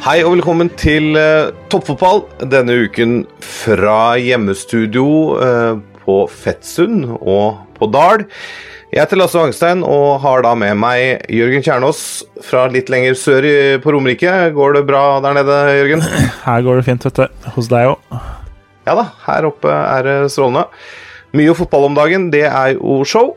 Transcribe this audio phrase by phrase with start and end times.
[0.00, 5.04] Hei og velkommen til eh, toppfotball denne uken fra hjemmestudio
[5.44, 8.24] eh, på Fettsund og på Dal.
[8.88, 12.00] Jeg heter Lasse Wangstein og har da med meg Jørgen Kjernås
[12.48, 14.32] fra litt lenger sør i, på Romerike.
[14.56, 16.06] Går det bra der nede, Jørgen?
[16.48, 17.52] Her går det fint, vet du.
[17.58, 18.16] Hos deg òg.
[18.88, 20.64] Ja da, her oppe er det strålende.
[21.36, 23.34] Mye fotball om dagen, det er jo show.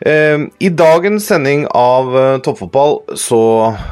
[0.00, 3.40] Eh, I dagens sending av eh, Toppfotball så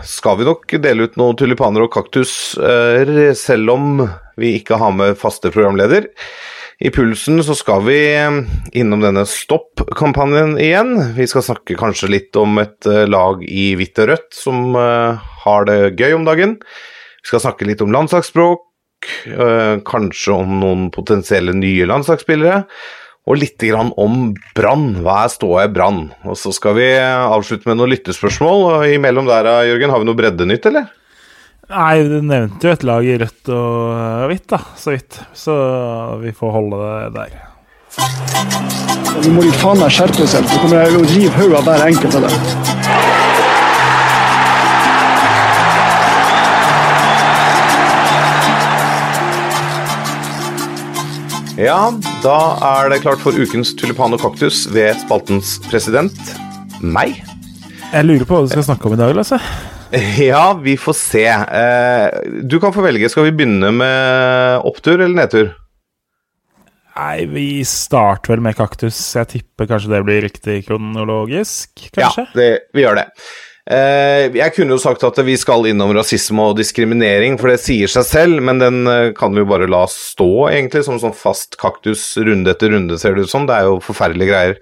[0.05, 4.03] skal vi nok dele ut noen tulipaner og kaktus, eh, selv om
[4.37, 6.11] vi ikke har med faste programleder.
[6.85, 8.43] I Pulsen så skal vi eh,
[8.77, 10.93] innom denne Stopp-kampanjen igjen.
[11.17, 15.95] Vi skal snakke kanskje litt om et lag i hvitt og rødt som har det
[15.97, 16.59] gøy om dagen.
[17.25, 18.67] Vi skal snakke litt om landslagsspråk,
[19.89, 22.67] kanskje om noen potensielle nye landslagsspillere,
[23.25, 24.99] og litt grann om Brann.
[25.05, 26.11] Hva er ståa i Brann?
[26.29, 28.67] Og så skal vi avslutte med noen lyttespørsmål.
[28.69, 30.91] og Imellom der, Jørgen, har vi noe breddenytt, eller?
[31.73, 35.21] Nei, du nevnte jo et lag i rødt og hvitt, da, så vidt.
[35.33, 35.57] Så
[36.21, 37.41] vi får holde det der.
[39.25, 41.87] Nå må de faen meg skjerpe seg, Nå kommer jeg å rive hodet av hver
[41.89, 42.94] enkelt av dem.
[51.55, 51.93] Ja,
[52.25, 56.17] da er det klart for ukens tulipan og kaktus ved spaltens president.
[56.83, 57.21] Meg.
[57.95, 59.39] Jeg lurer på hva du skal snakke om i dag, Lasse.
[60.19, 61.21] Ja, vi får se.
[61.31, 62.15] Eh,
[62.51, 63.07] Du kan få velge.
[63.13, 65.53] Skal vi begynne med opptur eller nedtur?
[66.97, 68.99] Nei, vi starter vel med kaktus.
[69.15, 72.25] Jeg tipper kanskje det blir riktig kronologisk, kanskje?
[72.27, 73.07] Ja, det, vi gjør det.
[73.65, 77.89] Eh, jeg kunne jo sagt at vi skal innom rasisme og diskriminering, for det sier
[77.89, 81.57] seg selv, men den eh, kan vi jo bare la stå, egentlig, som sånn fast
[81.61, 83.49] kaktus runde etter runde, ser det ut som.
[83.49, 84.61] Det er jo forferdelige greier.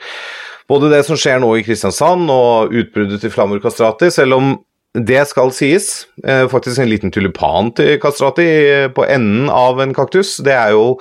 [0.70, 4.54] Både det som skjer nå i Kristiansand, og utbruddet til Flamur Kastrati, selv om
[4.94, 8.46] det skal sies, eh, faktisk en liten tulipan til Kastrati
[8.94, 10.98] på enden av en kaktus, det er jo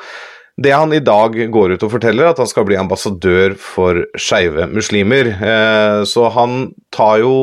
[0.61, 4.67] det han i dag går ut og forteller, at han skal bli ambassadør for skeive
[4.71, 5.31] muslimer.
[5.37, 7.33] Eh, Så han tar jo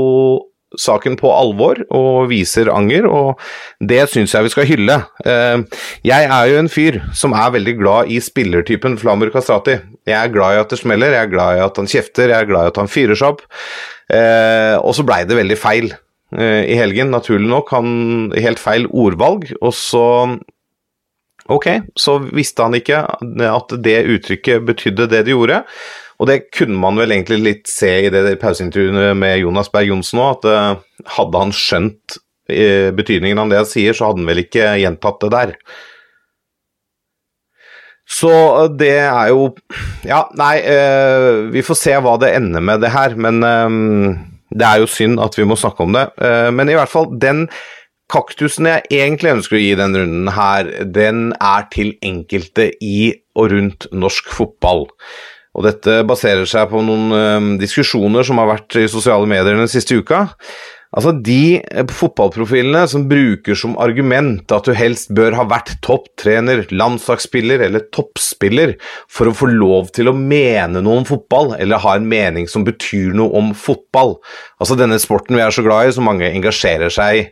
[0.77, 3.39] saken på alvor og viser anger, og
[3.81, 4.97] det syns jeg vi skal hylle.
[5.25, 5.63] Eh,
[6.05, 9.79] Jeg er jo en fyr som er veldig glad i spillertypen Flamur Kastrati.
[10.07, 12.43] Jeg er glad i at det smeller, jeg er glad i at han kjefter, jeg
[12.43, 13.43] er glad i at han fyrer seg opp.
[14.13, 15.91] Eh, Og så blei det veldig feil
[16.37, 17.71] i helgen, naturlig nok.
[17.73, 20.37] Han Helt feil ordvalg, og så
[21.49, 21.67] Ok,
[21.97, 23.01] så visste han ikke
[23.49, 25.63] at det uttrykket betydde det det gjorde.
[26.19, 30.21] Og det kunne man vel egentlig litt se i det pauseintervjuet med Jonas Berg Johnsen
[30.21, 32.19] òg, at eh, hadde han skjønt
[32.51, 35.55] eh, betydningen av det han sier, så hadde han vel ikke gjentatt det der.
[38.19, 39.53] Så eh, det er jo
[40.09, 40.57] Ja, nei,
[41.55, 45.39] vi får se hva det ender med det her, men det er jo synd at
[45.39, 46.07] vi må snakke om det.
[46.55, 47.47] Men i hvert fall, den
[48.13, 53.53] kaktusen jeg egentlig ønsker å gi denne runden her, den er til enkelte i og
[53.53, 54.89] rundt norsk fotball.
[55.59, 57.23] Og dette baserer seg på noen ø,
[57.59, 60.29] diskusjoner som har vært i sosiale medier den siste uka.
[60.97, 66.63] Altså De eh, fotballprofilene som bruker som argument at du helst bør ha vært topptrener,
[66.73, 68.77] landslagsspiller eller toppspiller
[69.13, 72.65] for å få lov til å mene noe om fotball, eller ha en mening som
[72.65, 74.17] betyr noe om fotball.
[74.63, 77.27] Altså denne sporten vi er så glad i, som mange engasjerer seg i.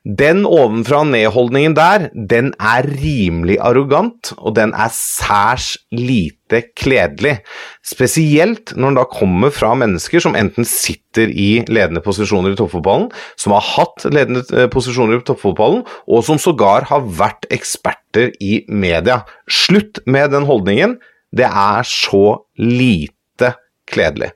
[0.00, 7.42] Den ovenfra-ned-holdningen der, den er rimelig arrogant, og den er særs lite kledelig.
[7.84, 13.10] Spesielt når den da kommer fra mennesker som enten sitter i ledende posisjoner i toppfotballen,
[13.36, 18.64] som har hatt ledende eh, posisjoner i toppfotballen, og som sågar har vært eksperter i
[18.72, 19.20] media.
[19.52, 20.96] Slutt med den holdningen.
[21.30, 23.52] Det er så lite
[23.90, 24.32] kledelig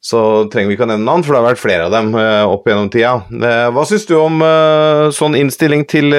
[0.00, 2.42] så trenger vi ikke å nevne navn, for det har vært flere av dem eh,
[2.48, 3.18] opp gjennom tida.
[3.28, 6.16] Eh, hva syns du om eh, sånn innstilling til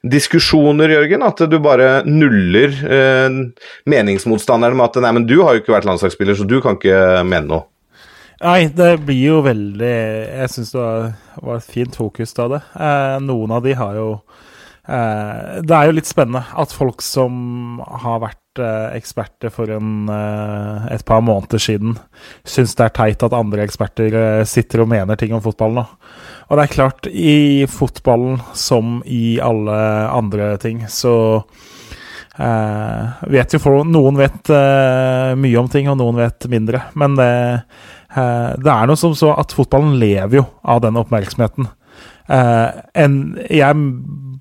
[0.00, 1.26] diskusjoner, Jørgen?
[1.26, 2.72] At du bare nuller
[3.90, 7.20] meningsmotstanderen med at nei, men du har jo ikke vært landslagsspiller, så du kan ikke
[7.28, 7.66] mene noe.
[8.40, 12.60] Nei, det blir jo veldig Jeg syns det var, et fint fokus av det.
[13.20, 14.06] Noen av de har jo
[14.88, 21.04] Det er jo litt spennende at folk som har vært eksperter for en, eh, et
[21.04, 21.96] par måneder siden
[22.44, 25.86] syns det er teit at andre eksperter eh, sitter og mener ting om fotballen nå.
[26.50, 29.76] Og det er klart, i fotballen som i alle
[30.10, 31.44] andre ting, så
[32.38, 36.88] eh, vet jo folk Noen vet eh, mye om ting, og noen vet mindre.
[36.98, 37.32] Men det,
[38.16, 41.70] eh, det er noe som så at fotballen lever jo av den oppmerksomheten.
[42.30, 43.14] Eh, en,
[43.46, 43.78] jeg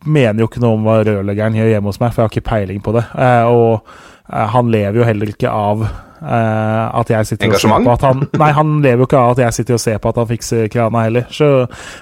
[0.05, 2.49] mener jo ikke noe om hva rørleggeren gjør hjemme hos meg, for jeg har ikke
[2.49, 3.03] peiling på det.
[3.15, 3.89] Eh, og
[4.29, 8.07] eh, han lever jo heller ikke av eh, at jeg sitter og ser på at
[8.07, 10.31] han Nei, han lever jo ikke av at jeg sitter og ser på at han
[10.31, 11.27] fikser krana heller.
[11.35, 11.51] Så,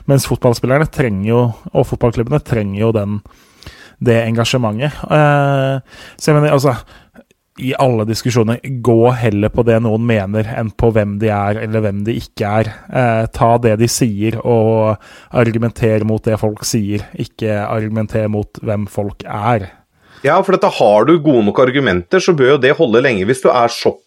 [0.09, 1.41] mens fotballspillerne trenger jo,
[1.73, 3.19] og fotballklubbene trenger jo den,
[4.03, 5.01] det engasjementet.
[5.09, 6.77] Eh, så jeg mener, altså
[7.57, 11.83] i alle diskusjoner, gå heller på det noen mener, enn på hvem de er, eller
[11.85, 12.71] hvem de ikke er.
[12.87, 14.97] Eh, ta det de sier, og
[15.35, 19.69] argumenter mot det folk sier, ikke argumenter mot hvem folk er.
[20.25, 23.43] Ja, for dette har du gode nok argumenter, så bør jo det holde lenge hvis
[23.43, 24.06] du er såpass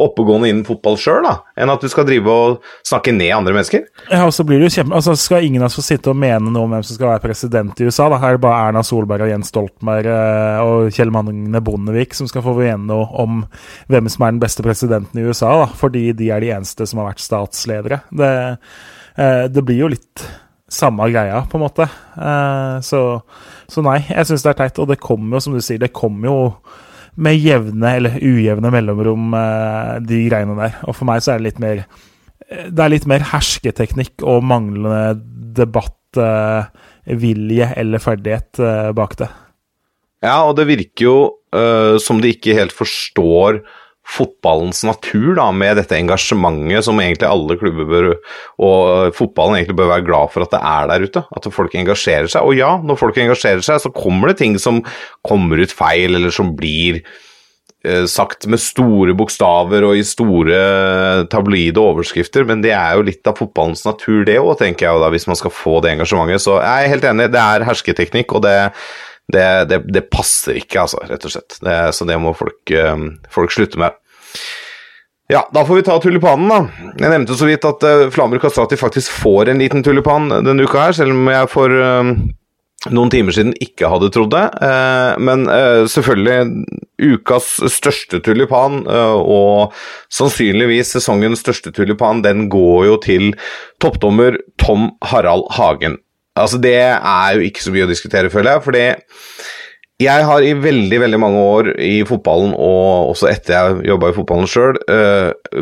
[0.00, 1.26] oppegående innen fotball sjøl,
[1.60, 3.84] enn at du skal drive og snakke ned andre mennesker.
[4.08, 4.96] Ja, og så blir det jo kjempe...
[4.96, 7.24] Altså, skal ingen av oss få sitte og mene noe om hvem som skal være
[7.26, 8.08] president i USA?
[8.12, 12.16] Da Her er det bare Erna Solberg og Jens Stoltenberg eh, og Kjell Magne Bondevik
[12.16, 13.42] som skal få mene noe om
[13.92, 17.02] hvem som er den beste presidenten i USA, da, fordi de er de eneste som
[17.02, 18.00] har vært statsledere.
[18.14, 18.32] Det,
[19.20, 20.24] eh, det blir jo litt
[20.74, 21.86] samme greia, på en måte.
[22.16, 23.02] Eh, så,
[23.70, 24.80] så nei, jeg syns det er teit.
[24.82, 26.38] Og det kommer jo, som du sier, det kommer jo
[27.14, 30.72] med jevne eller ujevne mellomrom, eh, de greiene der.
[30.88, 31.78] Og for meg så er det litt mer
[32.44, 35.20] Det er litt mer hersketeknikk og manglende
[35.56, 39.28] debattvilje eller ferdighet eh, bak det.
[40.24, 41.16] Ja, og det virker jo
[41.52, 43.60] uh, som de ikke helt forstår
[44.04, 48.08] fotballens natur, da, med dette engasjementet som egentlig alle klubber bør
[48.62, 51.24] Og fotballen egentlig bør være glad for at det er der ute.
[51.36, 52.44] At folk engasjerer seg.
[52.44, 54.82] Og ja, når folk engasjerer seg, så kommer det ting som
[55.26, 60.60] kommer ut feil, eller som blir eh, sagt med store bokstaver og i store
[61.32, 65.10] tabloide overskrifter, men det er jo litt av fotballens natur, det òg, tenker jeg, da,
[65.14, 66.44] hvis man skal få det engasjementet.
[66.44, 68.58] Så jeg er helt enig, det er hersketeknikk, og det,
[69.32, 71.58] det, det, det passer ikke, altså, rett og slett.
[71.64, 73.96] Det, så det må folk, eh, folk slutte med.
[75.32, 76.88] Ja, da får vi ta tulipanen, da.
[77.00, 80.82] Jeg nevnte så vidt at uh, Flamur Kastrati faktisk får en liten tulipan denne uka
[80.90, 82.10] her, selv om jeg for eh,
[82.92, 84.44] noen timer siden ikke hadde trodd det.
[84.64, 86.66] Eh, men eh, selvfølgelig
[87.14, 89.74] ukas største tulipan, eh, og
[90.12, 93.30] sannsynligvis sesongens største tulipan, den går jo til
[93.82, 95.98] toppdommer Tom Harald Hagen.
[96.34, 98.86] Altså, det er jo ikke så mye å diskutere, føler jeg, fordi
[100.02, 104.16] jeg har i veldig veldig mange år i fotballen, og også etter jeg jobba i
[104.16, 104.80] fotballen sjøl,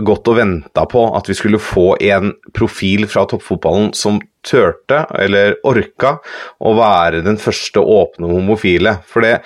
[0.09, 5.59] gått og venta på at vi skulle få en profil fra toppfotballen som turte, eller
[5.69, 6.17] orka,
[6.65, 8.97] å være den første åpne homofile.
[9.05, 9.37] For det,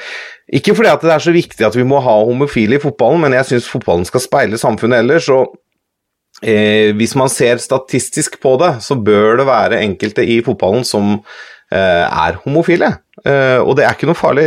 [0.54, 3.50] ikke fordi det er så viktig at vi må ha homofile i fotballen, men jeg
[3.50, 5.26] syns fotballen skal speile samfunnet ellers.
[5.34, 5.58] og
[6.44, 11.14] Eh, hvis man ser statistisk på det, så bør det være enkelte i fotballen som
[11.16, 12.92] eh, er homofile.
[13.24, 14.46] Eh, og det er ikke noe farlig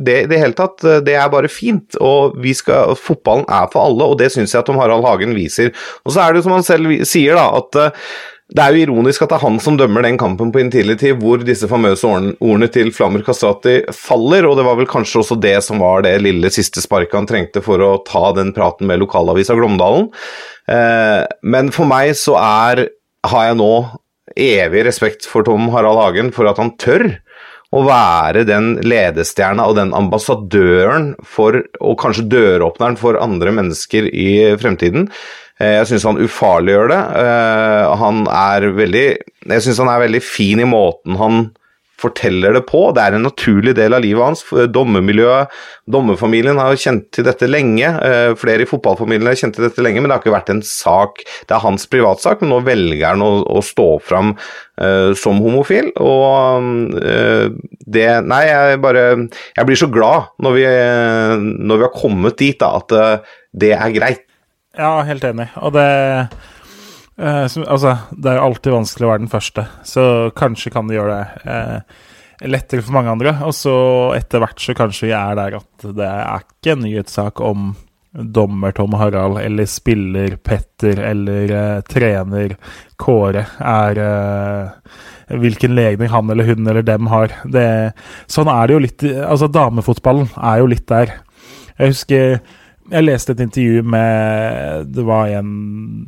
[0.00, 0.80] det i det hele tatt.
[1.04, 1.98] Det er bare fint.
[2.00, 5.74] Og vi skal, fotballen er for alle, og det syns jeg Tom Harald Hagen viser.
[6.06, 8.06] Og så er det jo som han selv sier, da, at eh,
[8.52, 11.40] det er jo ironisk at det er han som dømmer den kampen på Intility, hvor
[11.46, 15.80] disse famøse ordene, til Flammer Kastrati faller, og det var vel kanskje også det som
[15.80, 20.10] var det lille siste sparket han trengte for å ta den praten med lokalavisa Glåmdalen.
[20.68, 22.86] Eh, men for meg så er,
[23.32, 23.72] har jeg nå
[24.36, 27.08] evig respekt for Tom Harald Hagen for at han tør
[27.72, 34.32] å være den ledestjerna og den ambassadøren for, og kanskje døråpneren for andre mennesker i
[34.60, 35.08] fremtiden.
[35.62, 37.00] Eh, Jeg syns han ufarliggjør det.
[37.22, 39.06] Eh, Han er veldig
[39.46, 41.44] Jeg syns han er veldig fin i måten han
[42.02, 42.80] forteller det på.
[42.96, 44.40] Det er en naturlig del av livet hans.
[44.74, 45.52] Dommermiljøet,
[45.86, 47.86] dommerfamilien har kjent til dette lenge.
[47.86, 50.64] Eh, Flere i fotballfamilien har kjent til dette lenge, men det har ikke vært en
[50.66, 51.22] sak.
[51.46, 54.32] Det er hans privatsak, men nå velger han å, å stå fram
[54.82, 55.92] eh, som homofil.
[56.02, 57.46] Og eh,
[57.86, 60.66] det Nei, jeg bare Jeg blir så glad når vi,
[61.70, 64.26] når vi har kommet dit, da, at eh, det er greit.
[64.78, 65.50] Ja, helt enig.
[65.60, 65.88] Og det
[67.18, 70.04] eh, som, Altså, det er alltid vanskelig å være den første, så
[70.36, 72.00] kanskje kan det gjøre det eh,
[72.48, 73.36] lettere for mange andre.
[73.46, 73.76] Og så
[74.16, 77.72] etter hvert så kanskje vi er der at det er ikke en nyhetssak om
[78.12, 82.56] dommer Tom Harald eller spiller Petter eller eh, trener
[83.00, 84.98] Kåre er eh,
[85.40, 87.32] hvilken legning han eller hun eller dem har.
[87.44, 87.66] Det,
[88.30, 91.14] sånn er det jo litt Altså, damefotballen er jo litt der.
[91.78, 92.36] Jeg husker
[92.92, 95.50] jeg leste et intervju med Det var en,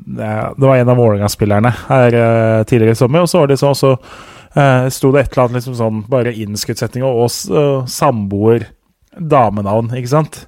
[0.04, 3.24] det var en av Vålerenga-spillerne her eh, tidligere i sommer.
[3.24, 6.34] Og så var det sånn, så uh, sto det et eller annet liksom sånn bare
[6.44, 8.68] innskuddssetning og, og samboer
[9.14, 10.44] damenavn, ikke sant?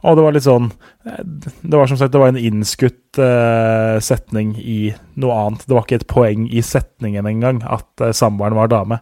[0.00, 0.70] Og det var litt sånn
[1.04, 5.66] eh, Det var som sagt det var en innskutt uh, setning i noe annet.
[5.66, 9.00] Det var ikke et poeng i setningen engang at uh, samboeren var dame.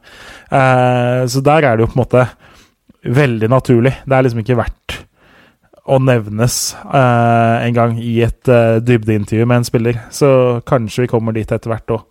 [0.50, 2.24] Uh, så der er det jo på en måte
[3.18, 3.94] veldig naturlig.
[4.04, 4.98] Det er liksom ikke verdt
[5.88, 10.00] å nevnes uh, en gang i et uh, dybdeintervju med en spiller.
[10.14, 10.28] Så
[10.68, 12.06] kanskje vi kommer dit etter hvert òg.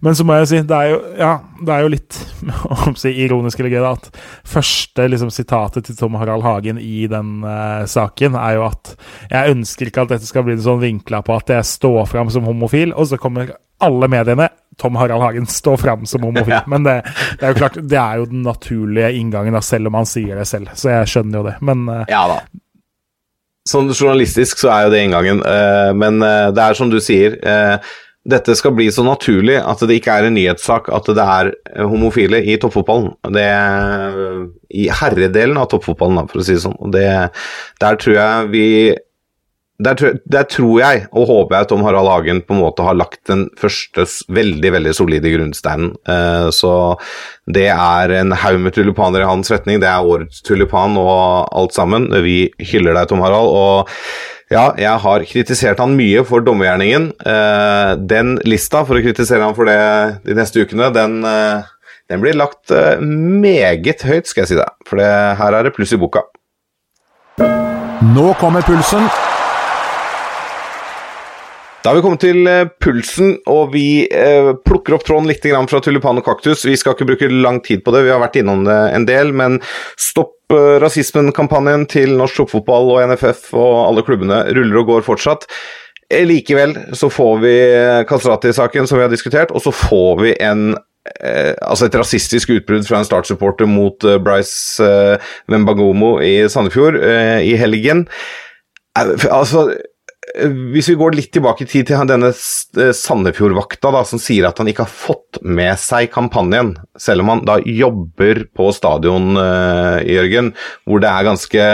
[0.00, 2.18] Men så må jeg si, det er jo, ja, det er jo litt
[2.86, 7.04] om si, ironisk eller gøy da, at første liksom, sitatet til Tom Harald Hagen i
[7.10, 8.94] den uh, saken er jo at
[9.28, 12.32] jeg ønsker ikke at dette skal bli en sånn vinkla på at jeg står fram
[12.32, 14.48] som homofil, og så kommer alle mediene
[14.80, 16.56] Tom Harald Hagen står fram som homofil.
[16.72, 16.96] Men det,
[17.36, 20.40] det, er jo klart, det er jo den naturlige inngangen, da, selv om han sier
[20.40, 20.72] det selv.
[20.80, 21.56] Så jeg skjønner jo det.
[21.60, 22.24] Men uh, Ja.
[23.70, 27.38] Sånn journalistisk så er jo det inngangen, eh, men eh, det er som du sier.
[27.46, 27.92] eh,
[28.30, 31.50] dette skal bli så naturlig at det ikke er en nyhetssak at det er
[31.88, 33.14] homofile i toppfotballen.
[33.32, 33.46] Det
[34.76, 36.76] I herredelen av toppfotballen, for å si det sånn.
[36.92, 37.06] Det,
[37.80, 38.66] der tror jeg vi
[39.80, 43.22] der, der tror jeg, og håper jeg, Tom Harald Hagen på en måte har lagt
[43.30, 45.94] den første veldig veldig solide grunnsteinen.
[46.08, 46.72] Uh, så
[47.50, 49.80] det er en haug med tulipaner i hans retning.
[49.82, 52.10] Det er årets tulipan og alt sammen.
[52.24, 53.48] Vi hyller deg, Tom Harald.
[53.50, 53.90] og
[54.50, 57.12] ja, jeg har kritisert han mye for dommergjerningen.
[57.22, 59.78] Eh, den lista for å kritisere han for det
[60.26, 61.70] de neste ukene, den, eh,
[62.10, 64.74] den blir lagt meget høyt, skal jeg si deg.
[64.90, 65.06] For det,
[65.38, 66.26] her er det pluss i boka.
[68.10, 69.06] Nå kommer pulsen.
[71.80, 75.80] Da har vi kommet til eh, pulsen, og vi eh, plukker opp tråden litt fra
[75.80, 76.66] tulipan og kaktus.
[76.68, 79.32] Vi skal ikke bruke lang tid på det, vi har vært innom det en del.
[79.32, 79.56] Men
[79.96, 85.48] stopp eh, rasismen-kampanjen til norsk toppfotball og NFF og alle klubbene ruller og går fortsatt.
[86.10, 87.54] Likevel så får vi
[88.10, 90.72] Kastrati-saken som vi har diskutert, og så får vi en
[91.64, 94.84] altså et rasistisk utbrudd fra en Start-supporter mot Bryce
[95.50, 98.04] Wembagomo i Sandefjord i helgen.
[98.98, 99.64] Altså
[100.74, 104.58] hvis vi går litt tilbake i tid til denne Sandefjordvakta Sandefjord-vakta da, som sier at
[104.60, 110.04] han ikke har fått med seg kampanjen, selv om han da jobber på stadion, eh,
[110.14, 110.52] Jørgen,
[110.86, 111.66] hvor det er ganske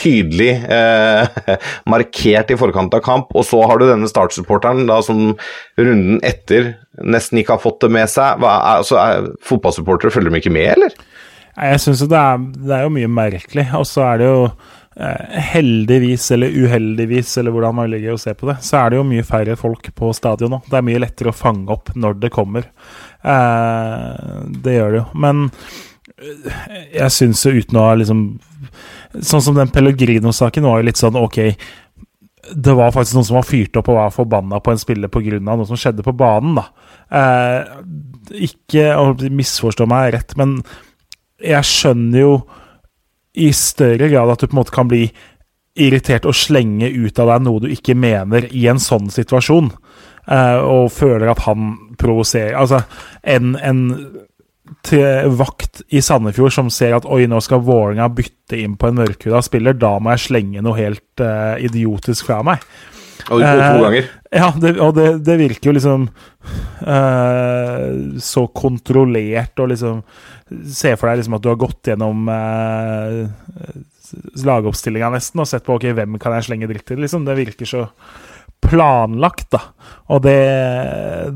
[0.00, 1.56] tydelig eh,
[1.92, 5.34] markert i forkant av kamp, og så har du denne Start-supporteren da som
[5.80, 8.40] runden etter nesten ikke har fått det med seg.
[8.40, 11.00] Hva er, altså, er Fotballsupportere følger de ikke med, eller?
[11.60, 12.26] Jeg syns det,
[12.62, 13.66] det er jo mye merkelig.
[13.76, 18.34] Og så er det jo eh, heldigvis, eller uheldigvis, eller hvordan man ligger og ser
[18.34, 20.58] på det, så er det jo mye færre folk på stadion nå.
[20.66, 22.66] Det er mye lettere å fange opp når det kommer.
[23.22, 25.04] Eh, det gjør det jo.
[25.26, 25.44] Men
[26.18, 28.24] eh, jeg syns jo uten å ha liksom
[29.10, 31.40] Sånn som den Pellegrino-saken var jo litt sånn ok
[32.54, 35.38] det var faktisk noen som var fyrt opp og var forbanna på en spiller pga.
[35.42, 36.56] noe som skjedde på banen.
[36.58, 36.64] da.
[37.10, 40.60] Eh, ikke å misforstå meg rett, men
[41.42, 42.32] jeg skjønner jo
[43.40, 45.06] i større grad at du på en måte kan bli
[45.80, 49.70] irritert og slenge ut av deg noe du ikke mener i en sånn situasjon,
[50.26, 52.58] eh, og føler at han provoserer.
[52.58, 52.82] Altså,
[53.22, 53.84] en, en
[55.38, 59.42] vakt i Sandefjord som ser at oi, nå skal Vålerenga bytte inn på en mørkhuda
[59.42, 62.64] spiller, da må jeg slenge noe helt uh, idiotisk fra meg.
[63.28, 64.10] Og, og to Eh, ganger.
[64.32, 66.08] Ja, det, og det, det virker jo liksom
[66.86, 67.88] uh,
[68.22, 70.02] så kontrollert og liksom
[70.70, 73.20] Se for deg liksom at du har gått gjennom eh,
[74.46, 77.00] lagoppstillinga nesten og sett på ok, hvem kan jeg slenge dritt til.
[77.04, 77.24] Liksom.
[77.28, 77.86] Det virker så
[78.60, 79.62] planlagt, da.
[80.12, 80.40] Og det,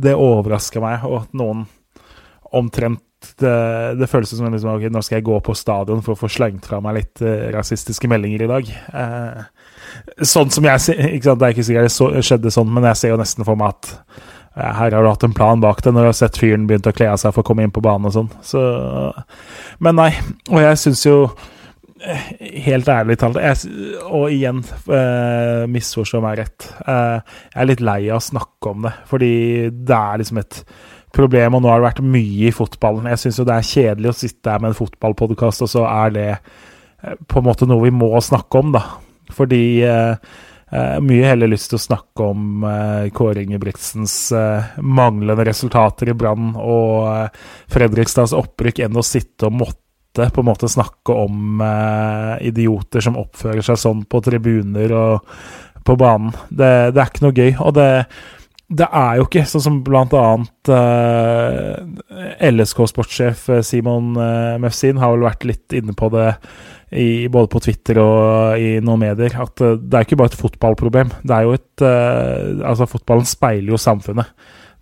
[0.03, 1.65] det overrasker meg, og at noen
[2.55, 3.03] omtrent
[3.41, 6.29] det, det føles som liksom, ok, nå skal jeg gå på stadion for å få
[6.29, 8.71] slengt fra meg litt eh, rasistiske meldinger i dag.
[9.01, 9.41] Eh,
[10.29, 13.01] sånn som jeg ser ikke sant, Det er ikke sikkert det skjedde sånn, men jeg
[13.01, 15.91] ser jo nesten for meg at eh, her har du hatt en plan bak det
[15.95, 17.83] når du har sett fyren begynte å kle av seg for å komme inn på
[17.83, 18.31] banen og sånn.
[18.47, 18.63] Så,
[19.83, 20.13] men nei.
[20.53, 21.17] Og jeg syns jo
[21.99, 22.29] eh,
[22.69, 23.73] Helt ærlig talt, jeg,
[24.07, 28.87] og igjen, eh, misforstå meg rett, eh, jeg er litt lei av å snakke om
[28.87, 28.95] det.
[29.11, 29.33] Fordi
[29.75, 30.61] det er liksom et
[31.15, 33.11] problem, og nå har det vært mye i fotballen.
[33.11, 36.15] Jeg syns jo det er kjedelig å sitte her med en fotballpodkast, og så er
[36.15, 38.85] det eh, på en måte noe vi må snakke om, da.
[39.35, 40.35] Fordi eh,
[40.75, 46.17] eh, mye heller lyst til å snakke om uh, Kåre Ingebrigtsens uh, manglende resultater i
[46.19, 47.39] Brann og
[47.73, 51.59] Fredrikstads opprykk enn å sitte og måtte på en måte snakke om
[52.39, 55.25] idioter som oppfører seg sånn på tribuner og
[55.83, 56.31] på banen.
[56.55, 57.51] Det, det er ikke noe gøy.
[57.67, 57.89] Og det,
[58.79, 60.71] det er jo ikke sånn som blant annet
[62.47, 66.29] LSK-sportssjef Simon uh, Mefsin har vel vært litt inne på det
[66.95, 70.39] i, både på Twitter og i noen medier, at eh, det er ikke bare et
[70.39, 71.15] fotballproblem.
[71.27, 74.31] Det er jo et eh, Altså, fotballen speiler jo samfunnet.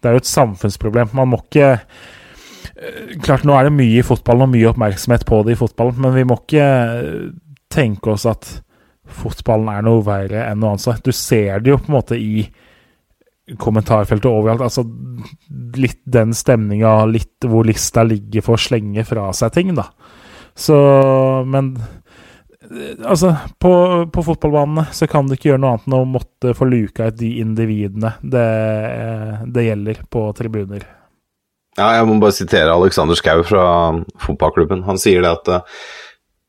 [0.02, 1.12] Det er jo et samfunnsproblem.
[1.16, 5.40] Man må ikke eh, Klart, nå er det mye i fotballen og mye oppmerksomhet på
[5.46, 6.66] det i fotballen, men vi må ikke
[7.72, 8.50] tenke oss at
[9.12, 11.04] fotballen er noe verre enn noe annet.
[11.04, 12.44] Du ser det jo på en måte i
[13.60, 14.62] kommentarfeltet overalt.
[14.64, 14.84] Altså
[15.80, 19.88] litt den stemninga, litt hvor lista ligger for å slenge fra seg ting, da.
[20.58, 20.76] Så
[21.48, 21.76] Men
[23.04, 23.72] altså, på,
[24.12, 27.18] på fotballbanene så kan du ikke gjøre noe annet enn å måtte få luka ut
[27.20, 28.48] de individene det,
[29.54, 30.86] det gjelder på tribuner.
[31.78, 33.66] Ja, jeg må bare sitere Alexander Schou fra
[34.20, 34.84] fotballklubben.
[34.84, 35.84] Han sier det at uh,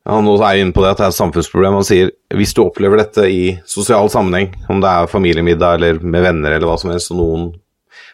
[0.10, 1.78] han er inne på det at det er et samfunnsproblem.
[1.80, 6.26] Han sier hvis du opplever dette i sosial sammenheng, om det er familiemiddag eller med
[6.26, 7.46] venner eller hva som helst, og noen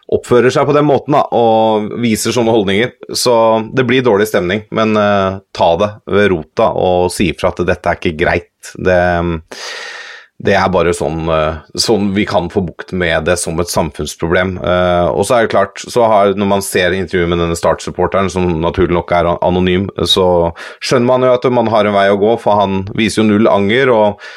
[0.10, 3.36] oppfører seg på den måten da, og viser sånne holdninger, så
[3.76, 4.66] det blir dårlig stemning.
[4.76, 8.74] Men uh, ta det ved rota og si ifra at dette er ikke greit.
[8.76, 9.00] Det
[10.40, 14.54] det er bare sånn, uh, sånn, vi kan få bukt med det som et samfunnsproblem.
[14.64, 18.48] Uh, og så er det klart, har, når man ser intervjuet med denne Start-supporteren, som
[18.64, 22.38] naturlig nok er anonym, så skjønner man jo at man har en vei å gå,
[22.40, 23.92] for han viser jo null anger.
[23.92, 24.30] og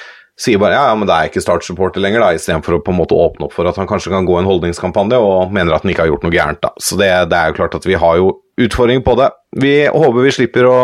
[0.43, 3.01] sier bare ja, ja, men det er ikke Start-supporter lenger, da, istedenfor å på en
[3.01, 5.95] måte åpne opp for at han kanskje kan gå en holdningskampanje og mener at han
[5.95, 6.63] ikke har gjort noe gærent.
[6.65, 6.73] da.
[6.83, 9.33] Så det, det er jo klart at vi har jo utfordringer på det.
[9.63, 10.79] Vi håper vi slipper å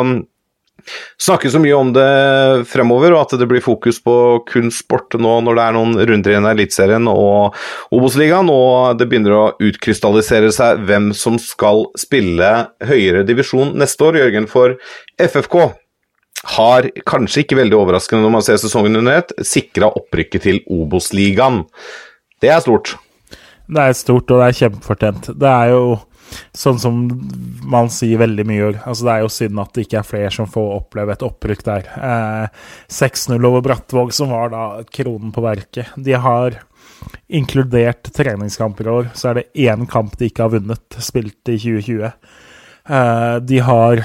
[1.21, 2.09] snakke så mye om det
[2.71, 4.15] fremover, og at det blir fokus på
[4.49, 7.59] kun sport nå når det er noen runder igjen i Eliteserien og
[7.95, 12.53] Obos-ligaen, og det begynner å utkrystallisere seg hvem som skal spille
[12.89, 14.23] høyere divisjon neste år.
[14.23, 14.79] Jørgen, for
[15.21, 15.59] FFK
[16.45, 21.65] har, kanskje ikke veldig overraskende når man ser sesongen under ett, sikra opprykket til Obos-ligaen.
[22.43, 22.95] Det er stort.
[23.69, 25.33] Det er stort, og det er kjempefortjent.
[25.37, 25.99] Det er jo
[26.57, 27.01] sånn som
[27.69, 28.71] man sier veldig mye.
[28.85, 31.65] Altså, det er jo synd at det ikke er flere som får oppleve et opprykk
[31.67, 31.91] der.
[31.97, 32.65] Eh,
[33.01, 34.65] 6-0 over Brattvåg, som var da
[34.95, 35.93] kronen på verket.
[35.97, 36.61] De har
[37.29, 41.59] inkludert treningskamper i år, så er det én kamp de ikke har vunnet, spilt i
[41.61, 42.13] 2020.
[42.89, 44.05] Eh, de har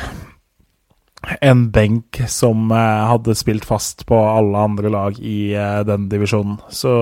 [1.41, 6.59] en benk som eh, hadde spilt fast på alle andre lag i eh, den divisjonen.
[6.69, 6.95] Så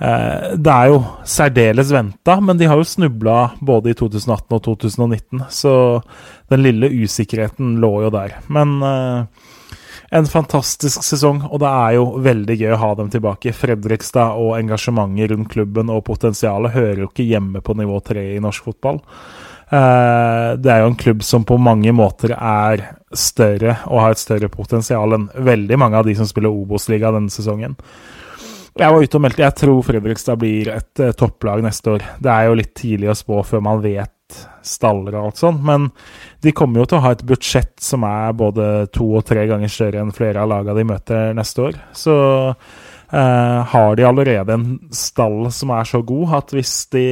[0.00, 4.62] Eh, det er jo særdeles venta, men de har jo snubla både i 2018 og
[4.64, 5.72] 2019, så
[6.48, 8.38] den lille usikkerheten lå jo der.
[8.48, 8.80] Men
[10.10, 13.52] en fantastisk sesong, og det er jo veldig gøy å ha dem tilbake.
[13.54, 18.40] Fredrikstad og engasjementet rundt klubben og potensialet hører jo ikke hjemme på nivå tre i
[18.42, 18.98] norsk fotball.
[19.70, 22.82] Eh, det er jo en klubb som på mange måter er
[23.14, 27.30] større og har et større potensial enn veldig mange av de som spiller Obos-liga denne
[27.30, 27.76] sesongen.
[28.78, 32.04] Jeg var ute og meldte Jeg tror Fredrikstad blir et uh, topplag neste år.
[32.22, 34.14] Det er jo litt tidlig å spå før man vet
[34.62, 35.88] staller og alt sånt, men
[36.44, 39.72] de kommer jo til å ha et budsjett som er både to og tre ganger
[39.72, 41.80] større enn flere av lagene de møter neste år.
[41.98, 42.14] Så
[42.54, 47.06] uh, har de allerede en stall som er så god at hvis de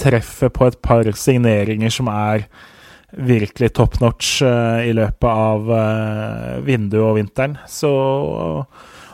[0.00, 2.48] treffer på et par signeringer som er
[3.16, 5.72] virkelig top notch uh, i løpet av
[6.66, 7.94] vinduet og vinteren, så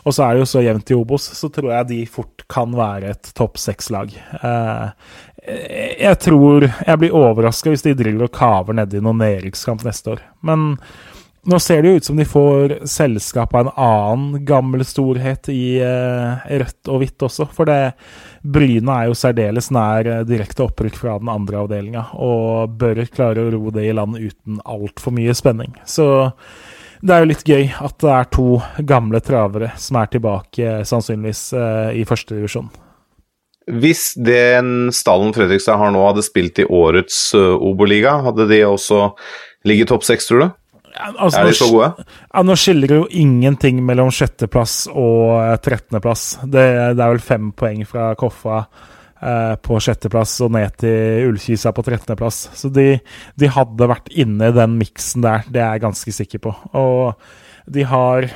[0.03, 2.73] og så er det jo så jevnt i Obos, så tror jeg de fort kan
[2.75, 4.11] være et topp seks-lag.
[4.43, 4.91] Uh,
[5.43, 10.23] jeg tror Jeg blir overraska hvis de driver og kaver nedi noen nedrykkskamp neste år.
[10.47, 10.77] Men
[11.51, 15.81] nå ser det jo ut som de får selskap av en annen gammel storhet i
[15.83, 17.49] eh, rødt og hvitt også.
[17.51, 17.97] For det
[18.43, 23.45] Bryne er jo særdeles nær eh, direkte opprykk fra den andre avdelinga, og bør klare
[23.45, 25.77] å ro det i land uten altfor mye spenning.
[25.87, 26.07] Så
[27.03, 28.49] det er jo litt gøy at det er to
[28.87, 32.71] gamle travere som er tilbake, sannsynligvis, i i førstedivisjon.
[33.83, 39.13] Hvis den stallen Fredrikstad har nå, hadde spilt i årets Oberliga, hadde de også
[39.67, 40.49] ligget topp seks, tror du?
[40.93, 42.07] Altså, er de så gode?
[42.29, 46.25] Ja, nå skiller det jo ingenting mellom sjetteplass og trettendeplass.
[46.45, 46.67] Det,
[46.99, 48.67] det er vel fem poeng fra Koffa
[49.23, 52.49] Eh, på sjetteplass og ned til Ullkisa på trettendeplass.
[52.59, 52.97] Så de,
[53.39, 56.55] de, hadde vært inne i den miksen der, det er jeg ganske sikker på.
[56.75, 58.27] Og de har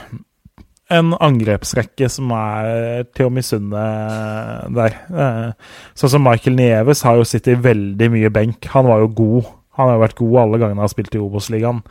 [0.94, 3.82] en angrepsrekke som er til å misunne
[4.78, 5.00] der.
[5.10, 8.70] Eh, sånn som Michael Nieves har jo sittet i veldig mye benk.
[8.76, 11.20] Han var jo god han har jo vært god alle gangene han har spilt i
[11.20, 11.82] Obos-ligaen.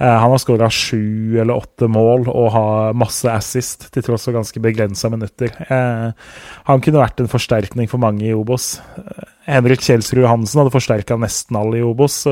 [0.00, 4.36] Eh, han har skåra sju eller åtte mål og har masse assist, til tross for
[4.36, 5.52] ganske begrensa minutter.
[5.68, 6.30] Eh,
[6.70, 8.78] han kunne vært en forsterkning for mange i Obos.
[8.96, 12.22] Eh, Henrik Kjelsrud Hansen hadde forsterka nesten alle i Obos.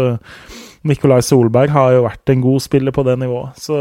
[0.89, 3.61] Nikolai Solberg har jo vært en god spiller på det nivået.
[3.61, 3.77] Så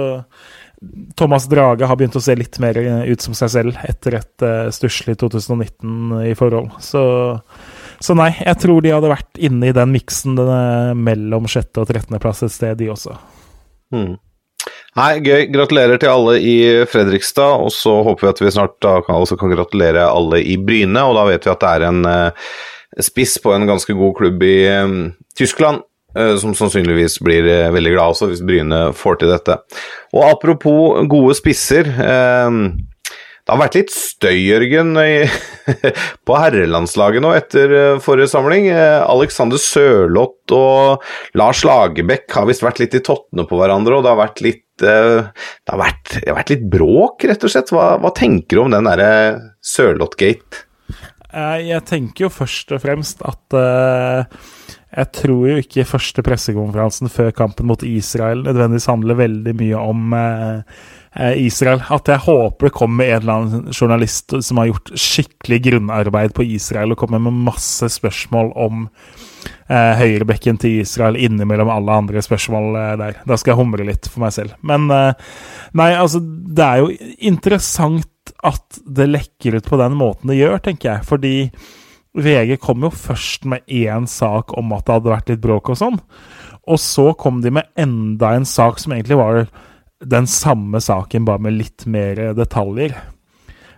[1.16, 4.72] Thomas Drage har begynt å se litt mer ut som seg selv etter et uh,
[4.74, 6.74] stusslig 2019 i forhold.
[6.84, 7.04] Så
[8.04, 10.36] så nei, jeg tror de hadde vært inne i den miksen
[11.00, 13.16] mellom sjette- og trettendeplass et sted, de også.
[13.96, 14.18] Mm.
[14.94, 15.48] Nei, gøy.
[15.54, 16.58] Gratulerer til alle i
[16.90, 20.58] Fredrikstad, og så håper vi at vi snart da kan, også kan gratulere alle i
[20.62, 21.02] Bryne.
[21.02, 22.52] Og da vet vi at det er en uh,
[23.02, 25.00] spiss på en ganske god klubb i um,
[25.40, 25.82] Tyskland
[26.14, 29.58] eh, som sannsynligvis blir veldig glad også hvis Bryne får til dette.
[30.14, 31.90] Og apropos gode spisser.
[31.90, 32.60] Eh,
[33.44, 34.96] det har vært litt støy, Jørgen,
[36.28, 38.70] på herrelandslaget nå etter eh, forrige samling.
[38.72, 41.04] Eh, Alexander Sørloth og
[41.36, 44.64] Lars Lagerbäck har visst vært litt i tottene på hverandre, og det har vært litt,
[44.80, 47.76] eh, det har vært, det har vært litt bråk, rett og slett.
[47.76, 49.12] Hva, hva tenker du om den derre
[49.74, 50.64] Sørloth-gate?
[51.34, 57.66] Jeg tenker jo først og fremst at jeg tror jo ikke første pressekonferansen før kampen
[57.66, 60.14] mot Israel nødvendigvis handler veldig mye om
[61.16, 61.84] Israel.
[61.94, 66.46] At jeg håper det kommer en eller annen journalist som har gjort skikkelig grunnarbeid på
[66.56, 68.88] Israel, og kommer med masse spørsmål om
[69.70, 73.22] eh, høyrebekken til Israel innimellom alle andre spørsmål eh, der.
[73.30, 74.58] Da skal jeg humre litt for meg selv.
[74.66, 75.14] Men eh,
[75.78, 78.10] nei, altså, det er jo interessant
[78.44, 81.08] at det lekker ut på den måten det gjør, tenker jeg.
[81.10, 81.36] Fordi
[82.14, 85.80] VG kom jo først med én sak om at det hadde vært litt bråk og
[85.80, 86.00] sånn.
[86.64, 89.46] Og så kom de med enda en sak som egentlig var
[90.06, 92.96] den samme saken, bare med litt mer detaljer.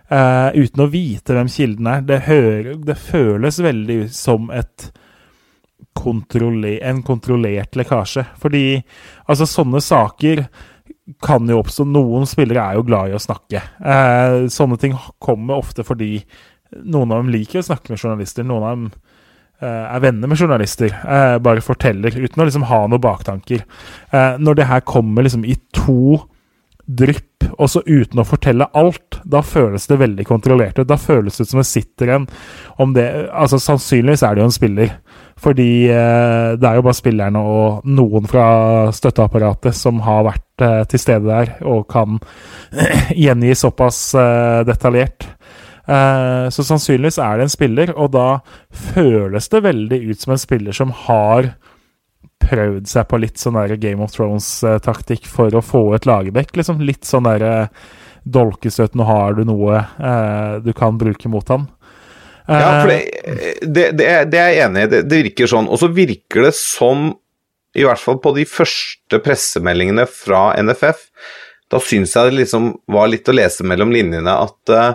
[0.06, 2.04] Uh, uten å vite hvem kilden er.
[2.06, 4.90] Det, hører, det føles veldig som et
[5.96, 8.26] kontroller, en kontrollert lekkasje.
[8.38, 8.64] Fordi
[9.26, 10.44] altså sånne saker
[11.22, 11.86] kan jo oppstå.
[11.90, 13.62] Noen spillere er jo glad i å snakke.
[13.80, 16.20] Uh, sånne ting kommer ofte fordi
[16.76, 18.46] noen av dem liker å snakke med journalister.
[18.46, 18.88] Noen av dem
[19.64, 20.92] er venner med journalister.
[20.92, 23.64] Eh, bare forteller, uten å liksom ha noen baktanker.
[24.10, 26.18] Eh, når det her kommer liksom i to
[26.86, 30.88] drypp, og så uten å fortelle alt, da føles det veldig kontrollert ut.
[30.88, 32.26] Da føles det ut som det sitter en
[32.82, 34.92] om det, altså Sannsynligvis er det jo en spiller.
[35.36, 38.46] Fordi eh, det er jo bare spillerne og noen fra
[38.96, 42.16] støtteapparatet som har vært eh, til stede der og kan
[43.24, 45.28] gjengi såpass eh, detaljert.
[45.86, 48.26] Eh, så sannsynligvis er det en spiller, og da
[48.94, 51.52] føles det veldig ut som en spiller som har
[52.46, 56.52] prøvd seg på litt sånn der Game of Thrones-taktikk for å få et Lagerbäck.
[56.58, 57.70] Liksom litt sånn derre
[58.26, 61.68] dolkestøt, nå har du noe eh, du kan bruke mot han.
[62.46, 62.92] Ja, for
[63.26, 64.90] Eh, det, det, det, er, det er jeg enig i.
[64.92, 65.70] Det, det virker sånn.
[65.70, 67.08] Og så virker det som,
[67.76, 71.08] i hvert fall på de første pressemeldingene fra NFF,
[71.72, 74.92] da syns jeg det liksom var litt å lese mellom linjene at eh,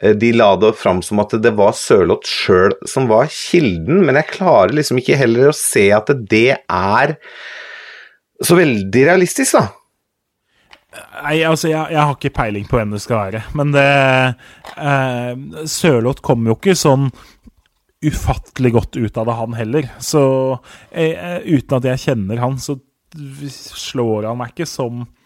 [0.00, 4.30] de la det fram som at det var Sørloth sjøl som var kilden, men jeg
[4.32, 7.16] klarer liksom ikke heller å se at det er
[8.40, 9.66] så veldig realistisk, da.
[11.20, 13.42] Nei, altså, jeg, jeg har ikke peiling på hvem det skal være.
[13.58, 13.86] Men det
[14.80, 17.10] eh, Sørloth kom jo ikke sånn
[18.00, 19.90] ufattelig godt ut av det, han heller.
[20.02, 20.22] Så
[20.90, 22.78] eh, uten at jeg kjenner han, så
[23.50, 25.19] slår han meg ikke som eh,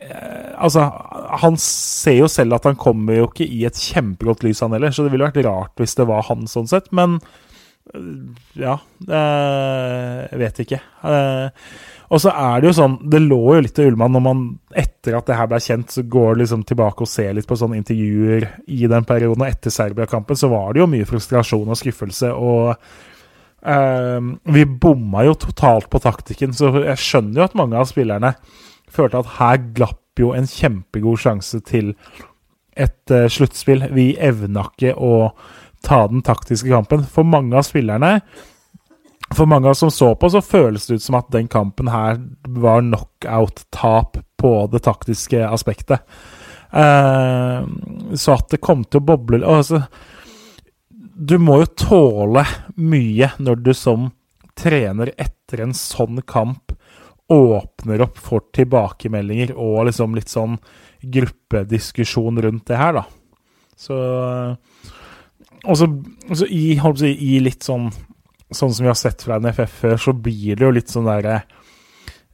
[0.00, 0.86] Altså,
[1.42, 4.92] han ser jo selv at han kommer jo ikke i et kjempegodt lys, han heller,
[4.92, 6.88] så det ville vært rart hvis det var han sånn sett.
[6.96, 7.18] Men
[7.94, 8.04] eh,
[8.60, 10.80] ja eh, Jeg vet ikke.
[11.04, 11.66] Eh,
[12.10, 14.40] og så er det jo sånn Det lå jo litt til Ullmann når man
[14.82, 17.78] etter at det her ble kjent, så går liksom tilbake og ser litt på sånne
[17.80, 19.44] intervjuer i den perioden.
[19.44, 22.32] Og etter Serbia-kampen så var det jo mye frustrasjon og skuffelse.
[22.34, 27.88] Og uh, vi bomma jo totalt på taktikken, så jeg skjønner jo at mange av
[27.90, 28.34] spillerne
[28.92, 31.94] følte at her glapp jo en kjempegod sjanse til
[32.76, 33.88] et uh, sluttspill.
[33.94, 35.30] Vi evna ikke å
[35.86, 37.06] ta den taktiske kampen.
[37.08, 38.18] For mange av spillerne
[39.34, 41.90] for mange av oss som så på, så føles det ut som at den kampen
[41.90, 42.18] her
[42.50, 46.02] var knockout-tap på det taktiske aspektet.
[46.74, 47.62] Uh,
[48.14, 49.80] så at det kom til å boble altså,
[51.18, 52.44] Du må jo tåle
[52.78, 54.12] mye når du som
[54.54, 56.70] trener etter en sånn kamp
[57.30, 60.56] åpner opp for tilbakemeldinger og liksom litt sånn
[61.00, 63.04] gruppediskusjon rundt det her, da.
[63.80, 63.96] Så
[65.64, 65.86] Og så,
[66.48, 67.86] i, si, i litt sånn
[68.50, 71.36] Sånn som vi har sett fra NFF før, så blir det jo litt sånn derre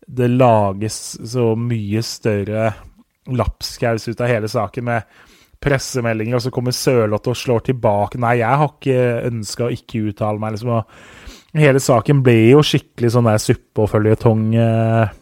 [0.00, 0.96] Det lages
[1.28, 2.70] så mye større
[3.26, 5.06] lapskaus ut av hele saken med
[5.62, 8.20] pressemeldinger, og så kommer Sørloth og slår tilbake.
[8.22, 10.72] Nei, jeg har ikke ønska å ikke uttale meg, liksom.
[10.76, 11.15] Og
[11.60, 15.16] hele saken ble jo skikkelig sånn der suppe og føljetong eh,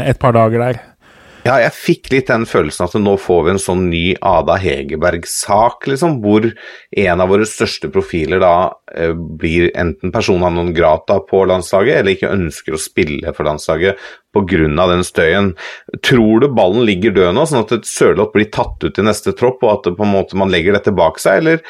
[0.00, 0.82] et par dager der.
[1.44, 5.84] Ja, jeg fikk litt den følelsen at nå får vi en sånn ny Ada Hegerberg-sak,
[5.90, 8.54] liksom, hvor en av våre største profiler da
[8.96, 14.00] eh, blir enten persona non grata på landslaget, eller ikke ønsker å spille for landslaget
[14.32, 14.88] pga.
[14.88, 15.52] den støyen.
[16.00, 19.36] Tror du ballen ligger død nå, sånn at et Sørloth blir tatt ut i neste
[19.36, 21.60] tropp, og at på en måte man legger dette bak seg, eller,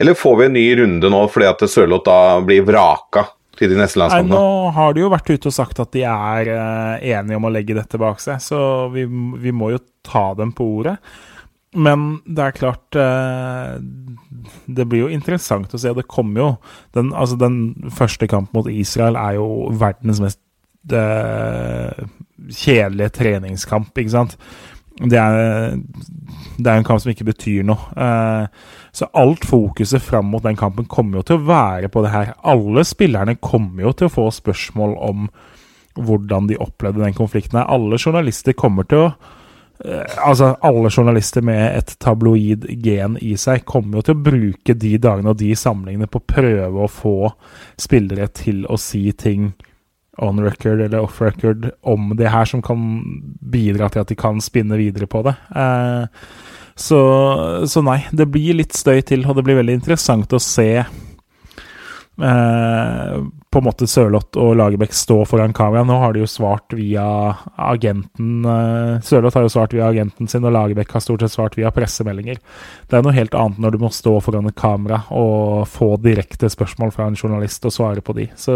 [0.00, 3.26] eller får vi en ny runde nå fordi at Sørloth da blir vraka
[3.58, 4.38] til de neste landskampene?
[4.38, 7.52] nå har de jo vært ute og sagt at de er eh, enige om å
[7.52, 8.60] legge dette bak seg, så
[8.94, 9.08] vi,
[9.42, 10.98] vi må jo ta dem på ordet.
[11.76, 13.74] Men det er klart eh,
[14.66, 15.92] det blir jo interessant å se.
[15.96, 16.48] Det kommer jo
[16.96, 19.48] den, altså den første kampen mot Israel er jo
[19.80, 20.40] verdens mest
[20.94, 22.06] eh,
[22.48, 24.38] kjedelige treningskamp, ikke sant.
[24.98, 25.76] Det er,
[26.58, 27.92] det er en kamp som ikke betyr noe.
[27.94, 28.48] Eh,
[28.90, 32.32] så alt fokuset fram mot den kampen kommer jo til å være på det her.
[32.42, 35.28] Alle spillerne kommer jo til å få spørsmål om
[35.98, 37.60] hvordan de opplevde den konflikten.
[37.60, 37.70] her.
[37.70, 39.12] Alle journalister kommer til å
[39.84, 44.74] eh, Altså, alle journalister med et tabloid gen i seg kommer jo til å bruke
[44.74, 47.30] de dagene og de samlingene på å prøve å få
[47.78, 49.52] spillere til å si ting
[50.18, 53.02] on record eller off record om det her, som kan
[53.40, 55.34] bidra til at de kan spinne videre på det.
[55.54, 56.04] Eh,
[56.78, 57.00] så,
[57.66, 60.88] så, nei, det blir litt støy til, og det blir veldig interessant å se eh,
[63.50, 65.82] på en måte Sørloth og Lagerbäck stå foran kamera.
[65.86, 67.06] Nå har de jo svart via
[67.58, 71.58] agenten eh, Sørloth har jo svart via agenten sin, og Lagerbäck har stort sett svart
[71.58, 72.38] via pressemeldinger.
[72.86, 76.50] Det er noe helt annet når du må stå foran et kamera og få direkte
[76.52, 78.30] spørsmål fra en journalist og svare på de.
[78.38, 78.54] Så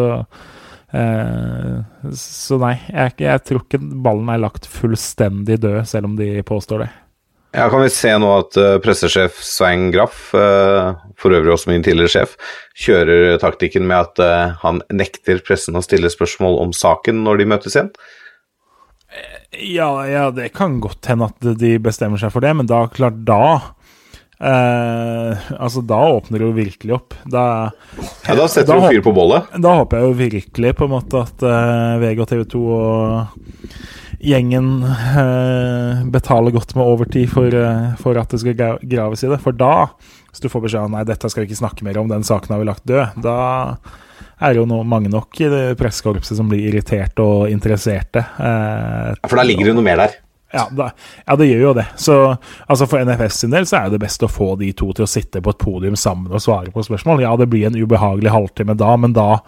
[0.92, 6.84] så nei, jeg, jeg tror ikke ballen er lagt fullstendig død, selv om de påstår
[6.84, 6.90] det.
[7.52, 11.84] Ja, kan vi se nå at uh, pressesjef Svein Graff, uh, for øvrig også min
[11.84, 12.38] tidligere sjef,
[12.80, 17.48] kjører taktikken med at uh, han nekter pressen å stille spørsmål om saken når de
[17.52, 17.90] møtes igjen?
[19.52, 23.20] Ja, ja, det kan godt hende at de bestemmer seg for det, men da, klart,
[23.28, 23.76] da
[24.42, 27.16] altså, da åpner det jo virkelig opp.
[27.30, 27.44] Da,
[28.26, 29.52] ja, da setter du fyr på bollet?
[29.62, 31.44] Da håper jeg jo virkelig på en måte at
[32.02, 33.76] VG og TV 2 og
[34.22, 39.40] gjengen eh, betaler godt med overtid for, eh, for, at det skal graves i det.
[39.42, 39.90] For da,
[40.30, 42.54] hvis du får beskjed om nei, dette skal vi ikke snakke mer om, den saken
[42.54, 43.38] har vi lagt død, da
[44.42, 48.24] er jo noe, mange nok i det pressekorpset som blir irritert og interesserte.
[48.38, 50.20] Eh, for da ligger det noe mer der?
[50.52, 50.90] Ja, da,
[51.26, 51.86] ja, det gjør jo det.
[51.96, 52.16] Så
[52.66, 55.10] altså For NFS sin del så er det best å få de to til å
[55.10, 57.24] sitte på et podium sammen og svare på spørsmål.
[57.24, 59.38] Ja, det blir en ubehagelig halvtime da, men da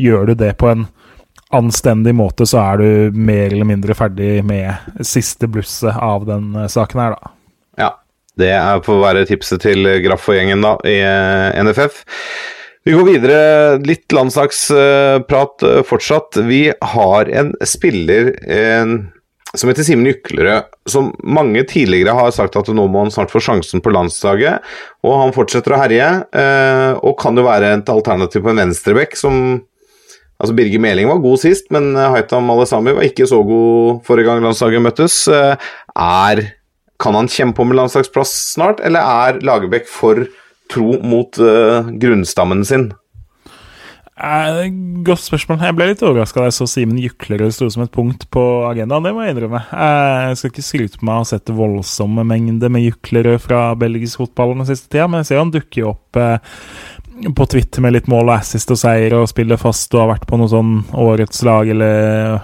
[0.00, 0.86] gjør du det på en
[1.54, 6.70] anstendig måte, så er du mer eller mindre ferdig med siste blusset av den eh,
[6.70, 7.34] saken her, da.
[7.84, 7.92] Ja.
[8.34, 12.00] Det er får være tipset til Graff og gjengen da, i eh, NFF.
[12.84, 13.36] Vi går videre.
[13.86, 16.40] Litt landslagsprat eh, fortsatt.
[16.48, 18.96] Vi har en spiller en,
[19.52, 23.42] som heter Simen Jyklerød, som mange tidligere har sagt at nå må han snart få
[23.44, 24.64] sjansen på landslaget.
[25.06, 26.08] Og han fortsetter å herje,
[26.98, 29.62] og kan jo være et alternativ på en venstrebekk som
[30.42, 34.28] Altså Birger Meling var god sist, men eh, Haitam Alesami var ikke så god forrige
[34.28, 35.18] gang landslaget møttes.
[35.30, 36.42] Eh, er,
[37.00, 40.26] kan han kjempe om en landslagsplass snart, eller er Lagerbäck for
[40.72, 42.86] tro mot uh, grunnstammen sin?
[44.14, 44.68] Eh,
[45.02, 45.58] godt spørsmål.
[45.66, 49.02] Jeg ble litt overraska da jeg så Simen Juklerud sto som et punkt på agendaen.
[49.02, 49.64] Det må jeg innrømme.
[49.74, 53.64] Eh, jeg skal ikke skryte på meg å ha sett voldsomme mengder med Juklerud fra
[53.78, 56.54] belgisk fotball den siste tida, men jeg ser han dukker opp eh,
[57.34, 60.28] på Twitter med litt mål og assist og seier og spiller fast og har vært
[60.30, 62.38] på noe sånn årets lag eller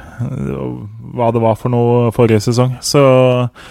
[1.15, 2.81] hva det var for noe forrige sesong.
[2.83, 3.05] Så
[3.45, 3.71] eh,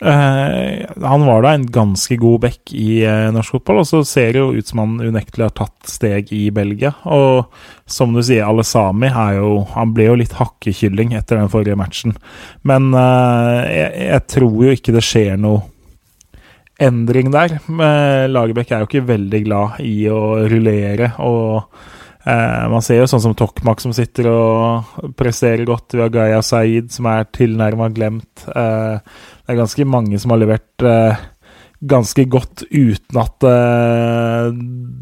[0.00, 4.42] han var da en ganske god back i eh, norsk fotball, og så ser det
[4.42, 6.90] jo ut som han unektelig har tatt steg i Belgia.
[7.04, 7.46] Og
[7.86, 12.16] som du sier, Alesami er jo Han ble jo litt hakkekylling etter den forrige matchen,
[12.62, 15.62] men eh, jeg, jeg tror jo ikke det skjer noe
[16.82, 17.60] endring der.
[18.28, 21.12] Lagerbäck er jo ikke veldig glad i å rullere.
[21.22, 21.70] og
[22.26, 25.94] eh, Man ser jo sånn som Tokmak som sitter og presterer godt.
[25.94, 28.46] Vi har Gaya Saeed som er tilnærma glemt.
[28.48, 31.24] Eh, det er ganske mange som har levert eh,
[31.84, 33.44] ganske godt uten at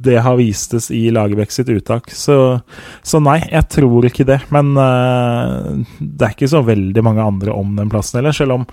[0.03, 2.11] det har vistes i Lagerbäck sitt uttak.
[2.11, 2.35] Så,
[3.07, 4.41] så, nei, jeg tror ikke det.
[4.51, 8.67] Men det er ikke så veldig mange andre om den plassen heller, selv om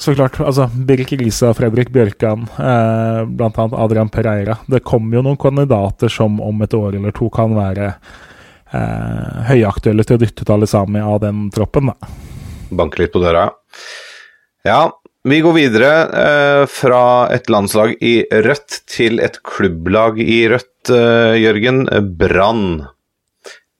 [0.00, 0.40] så klart.
[0.40, 3.68] altså Birk Elisa, Fredrik Bjørkan, eh, bl.a.
[3.84, 4.56] Adrian Pereira.
[4.66, 7.90] Det kommer jo noen kandidater som om et år eller to kan være
[8.72, 11.92] eh, høyaktuelle til å dytte ut alle sammen av den troppen.
[11.92, 12.14] da.
[12.70, 13.50] Banke litt på døra.
[14.64, 14.86] Ja,
[15.28, 21.36] vi går videre eh, fra et landslag i rødt til et klubblag i rødt, eh,
[21.42, 21.84] Jørgen.
[22.16, 22.86] Brann.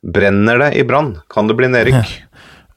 [0.05, 1.15] Brenner det i Brann?
[1.33, 2.13] Kan det bli nedrykk?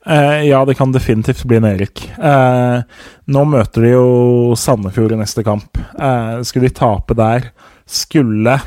[0.10, 2.04] Uh, ja, det kan definitivt bli Erik.
[2.20, 2.84] Uh,
[3.32, 5.80] nå møter de jo Sandefjord i neste kamp.
[5.96, 7.52] Uh, skulle de tape der,
[7.88, 8.58] skulle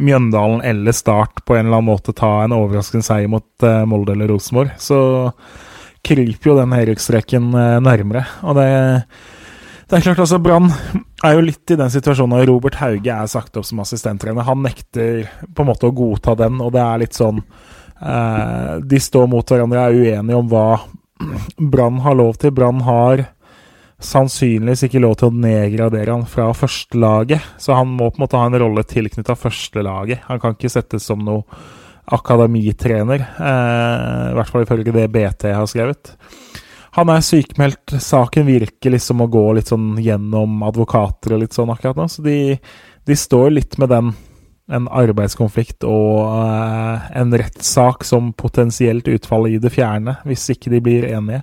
[0.00, 4.32] Mjøndalen eller Start på en eller annen måte ta en overraskende seier mot Molde eller
[4.32, 4.98] Rosenborg, så
[6.04, 7.52] kryper jo den Erik-streken
[7.84, 8.24] nærmere.
[8.42, 8.66] Og det,
[9.86, 10.66] det er klart, altså, Brann
[11.22, 14.48] er jo litt i den situasjonen når Robert Hauge er sagt opp som assistenttrener.
[14.48, 17.73] Han nekter på en måte å godta den, og det er litt sånn Eh,
[18.04, 20.66] de står mot hverandre er uenige om hva
[21.56, 22.52] Brann har lov til.
[22.52, 23.22] Brann har
[24.04, 27.54] sannsynligvis ikke lov til å nedgradere han fra førstelaget.
[27.62, 30.26] Så han må på en måte ha en rolle tilknytta førstelaget.
[30.28, 31.44] Han kan ikke settes som noe
[32.12, 36.12] akademitrener, eh, i hvert fall ifølge det BT har skrevet.
[36.98, 37.96] Han er sykemeldt.
[38.00, 42.22] Saken virker liksom å gå litt sånn gjennom advokater og litt sånn akkurat nå, så
[42.22, 42.58] de,
[43.08, 44.12] de står litt med den
[44.72, 50.80] en arbeidskonflikt og uh, en rettssak som potensielt utfaller i det fjerne, hvis ikke de
[50.84, 51.42] blir enige.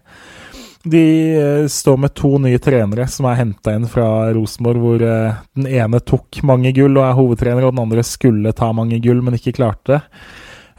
[0.81, 1.03] De
[1.37, 5.69] uh, står med to nye trenere som er henta inn fra Rosenborg, hvor uh, den
[5.69, 9.37] ene tok mange gull og er hovedtrener, og den andre skulle ta mange gull, men
[9.37, 10.01] ikke klarte det.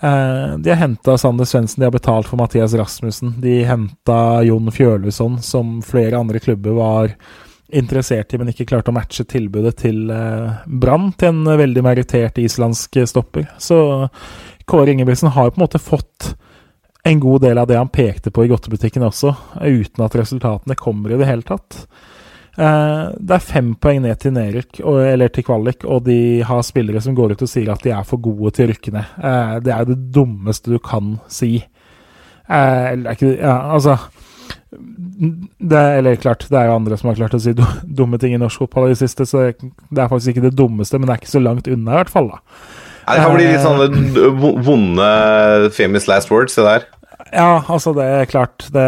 [0.02, 3.36] De har henta Sander Svendsen, de har betalt for Mathias Rasmussen.
[3.38, 7.12] De henta Jon Fjørlusson, som flere andre klubber var
[7.72, 12.40] interessert i, men ikke klarte å matche tilbudet til eh, Brann, til en veldig merittert
[12.42, 13.48] islandsk stopper.
[13.62, 13.78] Så
[14.68, 16.34] Kåre Ingebrigtsen har på en måte fått
[17.02, 21.12] en god del av det han pekte på i godtebutikken også, uten at resultatene kommer
[21.12, 21.82] i det hele tatt.
[22.52, 27.02] Eh, det er fem poeng ned til nedrykk, eller til kvalik, og de har spillere
[27.02, 29.14] som går ut og sier at de er for gode til å rykke ned.
[29.18, 31.56] Eh, det er det dummeste du kan si.
[32.46, 33.98] Eh, eller er Ja, altså
[34.70, 38.40] det, eller klart, det er jo andre som har klart å si dumme ting i
[38.40, 41.22] norsk fotball i det siste, så det er faktisk ikke det dummeste, men det er
[41.22, 42.32] ikke så langt unna, i hvert fall.
[42.32, 42.42] da.
[43.02, 45.06] Nei, det kan bli litt sånne vonde
[45.74, 46.90] famous last words, det der.
[47.32, 48.84] Ja, altså, det er klart det,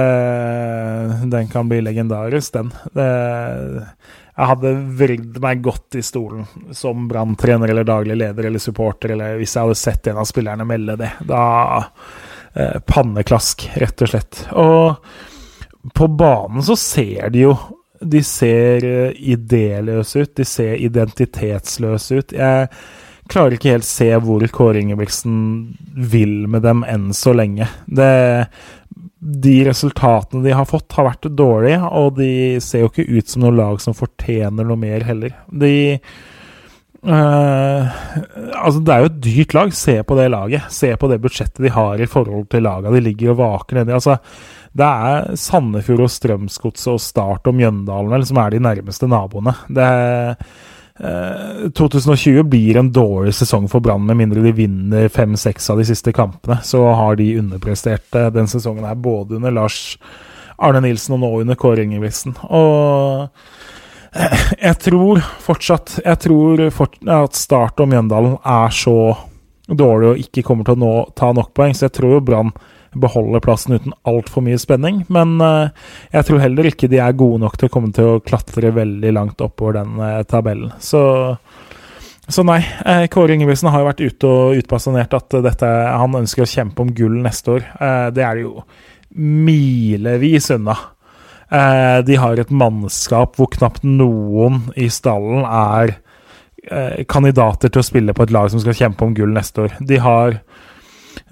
[1.33, 2.71] Den kan bli legendarisk, den.
[2.95, 3.09] Det,
[4.35, 9.39] jeg hadde vridd meg godt i stolen som Brann-trener eller daglig leder eller supporter, eller
[9.39, 11.13] hvis jeg hadde sett en av spillerne melde det.
[11.29, 11.45] Da
[11.79, 14.43] eh, Panneklask, rett og slett.
[14.59, 14.99] Og
[15.93, 17.55] på banen så ser de jo
[18.05, 22.33] De ser eh, idéløse ut, de ser identitetsløse ut.
[22.37, 22.67] Jeg
[23.33, 25.37] klarer ikke helt se hvor Kåre Ingebrigtsen
[26.11, 27.71] vil med dem enn så lenge.
[27.87, 28.11] Det,
[29.25, 33.47] de resultatene de har fått, har vært dårlige, og de ser jo ikke ut som
[33.47, 35.33] noe lag som fortjener noe mer heller.
[35.49, 36.01] De eh,
[37.09, 39.73] altså Det er jo et dyrt lag.
[39.77, 40.69] Se på det laget.
[40.73, 43.97] Se på det budsjettet de har i forhold til laga de ligger og vaker nedi.
[43.97, 44.15] Altså,
[44.75, 49.55] det er Sandefjord og Strømsgodset og Start og Mjøndalen vel, som er de nærmeste naboene.
[49.71, 49.91] Det
[50.99, 55.89] Eh, 2020 blir en dårlig sesong for Brann, med mindre de vinner fem-seks av de
[55.89, 56.61] siste kampene.
[56.63, 59.99] Så har de underprestert eh, den sesongen her, både under Lars
[60.63, 62.37] Arne Nilsen og nå under Kåre Ingebrigtsen.
[62.47, 63.27] Og
[64.15, 69.17] eh, jeg tror fortsatt Jeg tror fort, at Start og Mjøndalen er så
[69.67, 72.53] dårlig og ikke kommer til å nå, ta nok poeng, så jeg tror Brann
[73.01, 75.03] beholder plassen uten altfor mye spenning.
[75.13, 75.69] Men eh,
[76.15, 79.13] jeg tror heller ikke de er gode nok til å komme til å klatre veldig
[79.17, 80.73] langt oppover den eh, tabellen.
[80.83, 81.03] Så,
[82.29, 82.61] så nei.
[82.87, 86.85] eh, Kåre Ingebrigtsen har jo vært ute og utbasunert at dette, han ønsker å kjempe
[86.85, 87.69] om gull neste år.
[88.15, 88.57] Det er det jo
[89.15, 90.75] milevis unna.
[92.03, 95.93] De har et mannskap hvor knapt noen i stallen er
[97.07, 99.77] kandidater til å spille på et lag som skal kjempe om gull neste år.
[99.85, 100.41] De har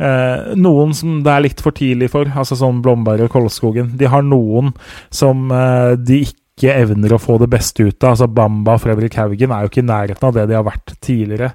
[0.00, 3.92] Eh, noen som det er litt for tidlig for, altså sånn Blomberg og Kolskogen.
[4.00, 4.72] De har noen
[5.12, 8.14] som eh, de ikke evner å få det beste ut av.
[8.14, 10.96] Altså Bamba og Fredrik Haugen er jo ikke i nærheten av det de har vært
[11.04, 11.52] tidligere.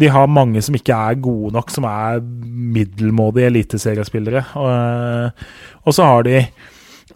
[0.00, 4.44] De har mange som ikke er gode nok, som er middelmådige eliteseriespillere.
[4.60, 5.48] Og, eh,
[5.84, 6.44] og så har de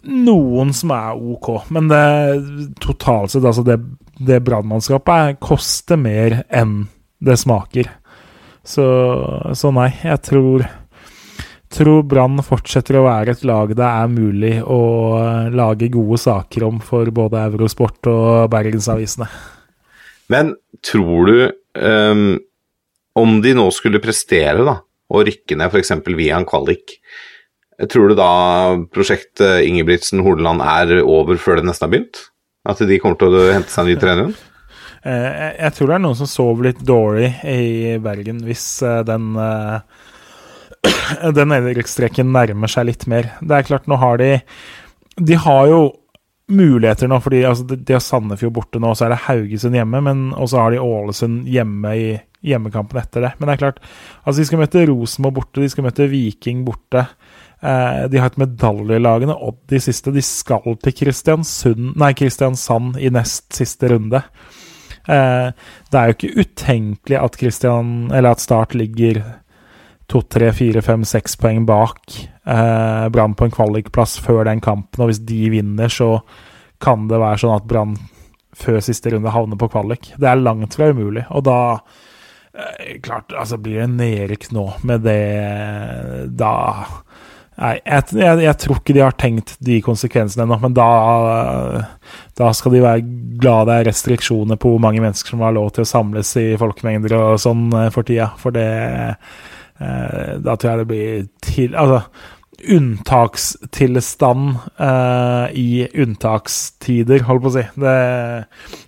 [0.05, 2.03] noen som er ok, men det
[2.83, 3.79] totalt sett, altså det,
[4.21, 6.83] det brannmannskapet koster mer enn
[7.25, 7.89] det smaker.
[8.65, 8.85] Så,
[9.53, 10.65] så nei, jeg tror
[11.75, 14.79] tror Brann fortsetter å være et lag det er mulig å
[15.53, 19.27] lage gode saker om for både Eurosport og Bergensavisene.
[20.31, 21.37] Men tror du
[21.77, 22.27] um,
[23.15, 24.79] Om de nå skulle prestere da,
[25.13, 25.93] og rykke ned f.eks.
[26.17, 26.97] via en kvalik,
[27.91, 28.31] tror du da
[28.91, 32.19] prosjektet Ingebrigtsen-Hordaland er over før det nesten har begynt?
[32.67, 34.35] At de kommer til å hente seg en ny trener?
[35.05, 39.35] Eh, Jeg, tror det er noen som sover litt dårlig i Bergen hvis eh, den
[39.37, 39.77] eh,
[41.37, 43.35] den nedrykksstreken nærmer seg litt mer.
[43.41, 44.31] Det er klart, nå har de
[45.15, 45.83] De har jo
[46.51, 50.01] muligheter nå, fordi altså, de de har Sandefjord borte nå, så er det Haugesund hjemme,
[50.05, 52.09] men og så har de Ålesund hjemme i
[52.45, 53.31] hjemmekampen etter det.
[53.39, 53.79] Men det er klart,
[54.21, 57.07] altså de skal møte Rosenborg borte, de skal møte Viking borte.
[57.65, 60.13] Eh, de har et medaljelagene Odd i siste.
[60.13, 64.21] De skal til Kristiansund, nei, Kristiansand i nest siste runde.
[65.05, 69.21] Det er jo ikke utenkelig at, Christian, at Start ligger
[70.07, 72.01] to, tre, fire, fem, seks poeng bak
[72.45, 75.01] eh, Brann på en kvalikplass før den kampen.
[75.01, 76.19] Og hvis de vinner, så
[76.83, 77.95] kan det være sånn at Brann
[78.55, 80.13] før siste runde havner på kvalik.
[80.21, 81.25] Det er langt fra umulig.
[81.35, 81.59] Og da
[82.53, 85.21] eh, Klart, altså blir det nedrykk nå med det
[86.39, 86.53] Da
[87.55, 90.87] Nei, jeg, jeg, jeg, tror ikke de har tenkt de konsekvensene ennå, men da,
[92.35, 93.03] da skal de være
[93.39, 96.47] glad det er restriksjoner på hvor mange mennesker som har lov til å samles i
[96.59, 98.31] folkemengder og sånn eh, for tida.
[98.39, 98.69] For det
[99.79, 102.01] eh, Da tror jeg det blir til Altså,
[102.71, 104.45] unntakstilstand
[104.79, 107.65] eh, i unntakstider, holdt på å si.
[107.83, 107.97] Det,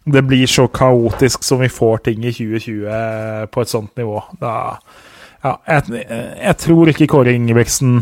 [0.07, 4.23] det, blir så kaotisk som vi får ting i 2020 på et sånt nivå.
[4.41, 4.55] Da
[5.43, 8.01] Ja, jeg, jeg tror ikke Kåre Ingebrigtsen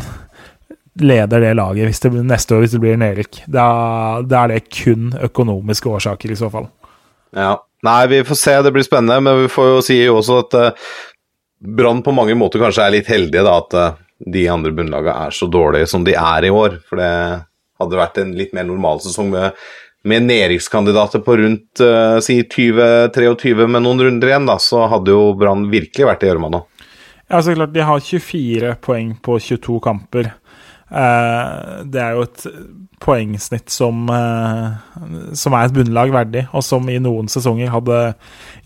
[1.01, 3.43] leder det laget hvis det, neste år hvis det blir nedrykk.
[3.51, 3.65] Da,
[4.23, 6.69] da er det kun økonomiske årsaker, i så fall.
[7.35, 7.57] Ja.
[7.85, 9.19] Nei, vi får se, det blir spennende.
[9.21, 10.93] Men vi får jo si også at uh,
[11.75, 13.57] Brann på mange måter kanskje er litt heldige, da.
[13.61, 16.79] At uh, de andre bunnlagene er så dårlige som de er i år.
[16.87, 17.11] For det
[17.81, 19.59] hadde vært en litt mer normal sesong med,
[20.07, 25.35] med nedrykkskandidater på rundt uh, si 20-23 med noen runder igjen, da, så hadde jo
[25.37, 26.63] Brann virkelig vært i gjørma nå.
[27.27, 27.73] Ja, så klart.
[27.73, 30.33] De har 24 poeng på 22 kamper.
[30.85, 32.43] Uh, det er jo et
[33.01, 34.77] poengsnitt som, uh,
[35.33, 37.99] som er et bunnlag verdig, og som i noen sesonger hadde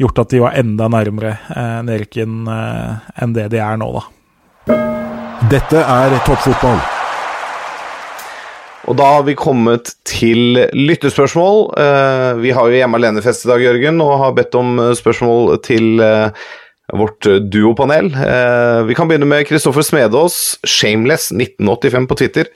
[0.01, 4.05] gjort at de var enda nærmere uh, nedrykken enn det de er nå, da.
[5.49, 6.81] Dette er toppfotball.
[8.89, 11.59] Og da har vi kommet til lyttespørsmål.
[12.41, 16.01] vi har jo Hjemme alene-fest i dag, Jørgen, og har bedt om spørsmål til
[16.93, 18.11] vårt duopanel.
[18.13, 22.53] Eh, vi kan begynne med Kristoffer Smedås, Shameless 1985 på Twitter.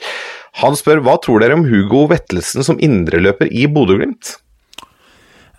[0.62, 4.36] Han spør hva tror dere om Hugo Vettelsen som indreløper i Bodø-Glimt?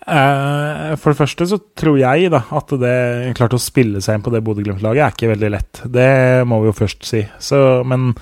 [0.06, 2.96] Eh, for det første så tror jeg da at det
[3.38, 5.82] klart å spille seg inn på det Bodø-Glimt-laget er ikke veldig lett.
[5.90, 6.10] Det
[6.46, 7.24] må vi jo først si.
[7.42, 8.12] Så, men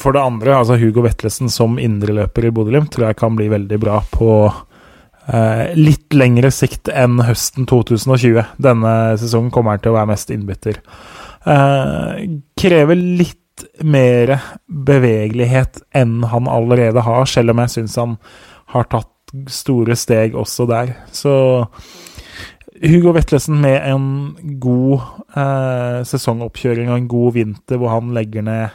[0.00, 3.78] for det andre, altså Hugo Vettelsen som indreløper i Bodø-Glimt tror jeg kan bli veldig
[3.82, 4.30] bra på
[5.78, 8.42] litt lengre sikt enn høsten 2020.
[8.60, 10.82] Denne sesongen kommer til å være mest innbytter.
[11.44, 18.16] Uh, krever litt mer bevegelighet enn han allerede har, selv om jeg syns han
[18.74, 19.10] har tatt
[19.50, 20.94] store steg også der.
[21.12, 21.34] Så
[22.82, 25.04] Hugo Vetlesen med en god
[25.36, 28.74] uh, sesongoppkjøring og en god vinter hvor han legger ned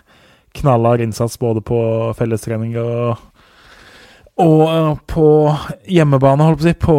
[0.59, 1.79] knallhard innsats både på
[2.17, 3.19] fellestrening og
[4.39, 5.27] og eh, på
[5.91, 6.95] hjemmebane, holdt på å si, på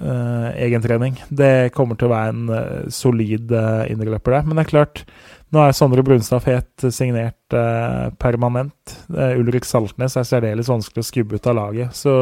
[0.00, 1.18] uh, egentrening.
[1.28, 4.46] Det kommer til å være en uh, solid uh, indreløper der.
[4.48, 5.04] Men det er klart,
[5.52, 8.96] nå er Sondre Brunstad Fet signert uh, permanent.
[9.12, 11.96] Ulrik Saltnes er særdeles vanskelig å skubbe ut av laget.
[11.96, 12.14] Så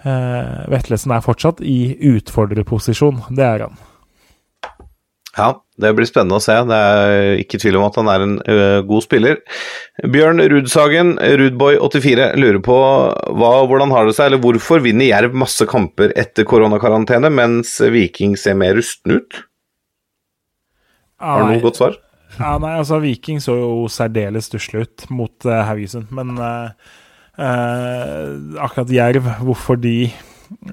[0.00, 3.18] Vetlesen er fortsatt i utfordrerposisjon.
[3.36, 3.74] Det er han.
[5.38, 6.56] Ja, det blir spennende å se.
[6.66, 9.38] Det er ikke tvil om at han er en uh, god spiller.
[10.02, 12.78] Bjørn Rudsagen, Rudboy84, lurer på
[13.38, 18.34] hva, hvordan har det seg, eller hvorfor vinner Jerv masse kamper etter koronakarantene, mens Viking
[18.40, 19.42] ser mer rusten ut?
[21.20, 22.00] Ja, har du noe godt svar?
[22.38, 26.72] Ja, nei, altså Viking så jo særdeles stusslig ut mot uh, Haugesund, men uh,
[28.66, 30.10] akkurat Jerv, hvorfor de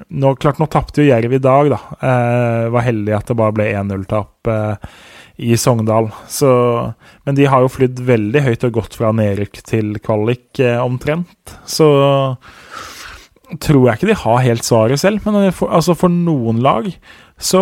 [0.08, 1.80] nå, klart, nå tapte jo Jerv i dag, da.
[2.02, 4.92] Eh, var heldig at det bare ble 1-0-tap eh,
[5.48, 6.10] i Sogndal.
[6.28, 6.50] Så,
[7.28, 11.58] men de har jo flydd veldig høyt og gått fra nedrykk til kvalik, eh, omtrent.
[11.70, 11.90] Så
[13.64, 15.24] tror jeg ikke de har helt svaret selv.
[15.28, 16.90] Men for, altså for noen lag
[17.38, 17.62] så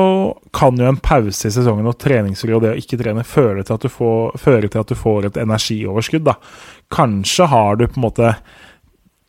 [0.55, 3.75] kan jo en pause i sesongen og treningsro og det å ikke trene føre til
[3.75, 4.37] at du får,
[4.71, 6.23] til at du får et energioverskudd.
[6.29, 6.37] da.
[6.95, 8.31] Kanskje har du på en måte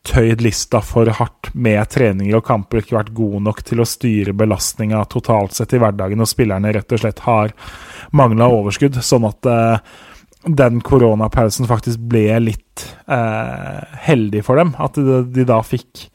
[0.06, 4.34] tøyd lista for hardt med treninger og kamper, ikke vært god nok til å styre
[4.36, 7.54] belastninga totalt sett i hverdagen, og spillerne rett og slett har
[8.16, 9.00] mangla overskudd.
[9.02, 9.96] Sånn at eh,
[10.46, 14.74] den koronapausen faktisk ble litt eh, heldig for dem.
[14.78, 16.06] At de, de, da fikk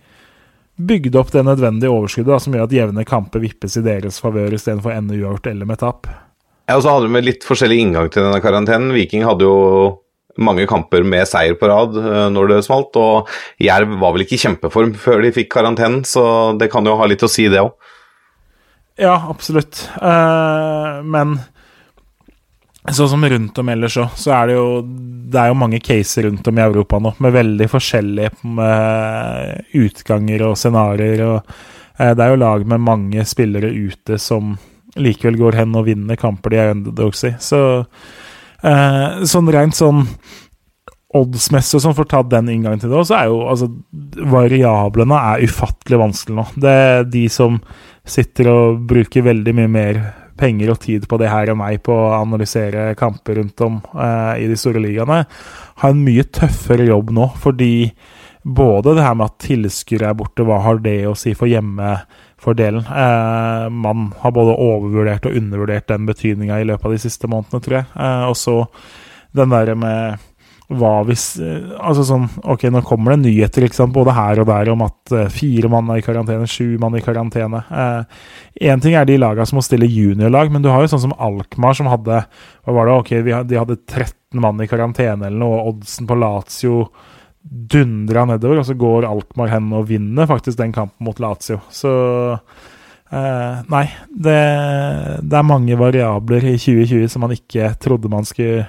[0.81, 4.55] bygd opp det nødvendige overskuddet da, som gjør at jevne kamper vippes i deres favør
[4.55, 6.07] istedenfor ende uavgjort eller med tap.
[6.69, 8.93] Ja, og så hadde vi litt forskjellig inngang til denne karantenen.
[8.95, 9.57] Viking hadde jo
[10.43, 12.97] mange kamper med seier på rad uh, når det smalt.
[12.99, 13.29] Og
[13.61, 16.23] Jerv var vel ikke i kjempeform før de fikk karantenen, så
[16.59, 17.73] det kan jo ha litt å si, det òg.
[19.01, 19.85] Ja, absolutt.
[19.97, 21.37] Uh, men
[22.91, 24.67] sånn som rundt om ellers òg, så er det jo
[25.31, 30.43] Det er jo mange caser rundt om i Europa nå med veldig forskjellige uh, utganger
[30.49, 31.23] og scenarioer.
[31.29, 34.55] Og det er jo lag med mange spillere ute som
[34.99, 37.33] likevel går hen og vinner kamper de er underdogs i.
[37.39, 37.61] Så
[38.61, 40.05] Eh, sånn rent sånn
[41.17, 43.67] oddsmessig sånn, for å ta den inngangen til det, så er jo altså
[44.31, 46.45] Variablene er ufattelig vanskelig nå.
[46.63, 47.59] Det er de som
[48.07, 50.01] sitter og bruker veldig mye mer
[50.41, 54.45] penger og tid på det her og meg på å analysere kamper rundt om eh,
[54.45, 55.21] i de store ligaene,
[55.83, 57.91] har en mye tøffere jobb nå, fordi
[58.41, 61.49] både det her med at tilskuere er borte, hva har det å si for
[62.41, 62.85] hjemmefordelen?
[62.85, 67.61] Eh, man har både overvurdert og undervurdert den betydninga i løpet av de siste månedene,
[67.61, 67.85] tror jeg.
[67.95, 68.67] Eh, og så
[69.33, 70.17] den derre med
[70.71, 74.47] hva hvis eh, Altså sånn Ok, nå kommer det nyheter ikke sant, både her og
[74.47, 77.63] der om at eh, fire mann er i karantene, sju mann i karantene.
[78.55, 81.15] Én ting er de lagene som må stille juniorlag, men du har jo sånn som
[81.19, 82.23] Alkmaar, som hadde
[82.65, 82.97] Hva var det?
[82.97, 83.13] Ok,
[83.49, 86.85] de hadde 13 mann i karantene eller noe, og oddsen på Lazio
[87.41, 91.59] dundra nedover, og så går Alkmaar hen og vinner faktisk den kampen mot Lazio.
[91.73, 91.91] Så
[93.11, 94.39] eh, Nei, det,
[95.25, 98.67] det er mange variabler i 2020 som man ikke trodde man skulle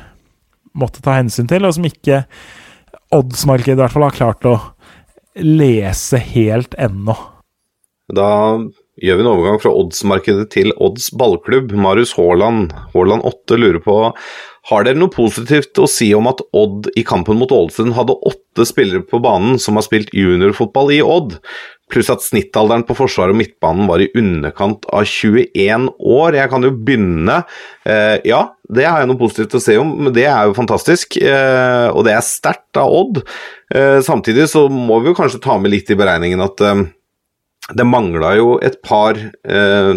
[0.79, 2.23] måtte ta hensyn til, og som ikke
[3.13, 4.57] oddsmarkedet i hvert fall har klart å
[5.37, 7.15] lese helt ennå.
[8.13, 8.29] Da
[9.01, 11.73] gjør vi en overgang fra oddsmarkedet til odds ballklubb.
[11.77, 13.97] Marius Haaland, Haaland 8, lurer på
[14.71, 18.67] har dere noe positivt å si om at Odd i kampen mot Ålesund hadde åtte
[18.69, 21.35] spillere på banen som har spilt juniorfotball i Odd,
[21.93, 26.39] pluss at snittalderen på forsvaret og midtbanen var i underkant av 21 år?
[26.39, 27.41] Jeg kan jo begynne.
[27.83, 31.19] Eh, ja, det har jeg noe positivt å si om, men det er jo fantastisk.
[31.19, 33.23] Eh, og det er sterkt av Odd.
[33.75, 36.87] Eh, samtidig så må vi jo kanskje ta med litt i beregningen at eh,
[37.75, 39.95] det mangla jo et par eh,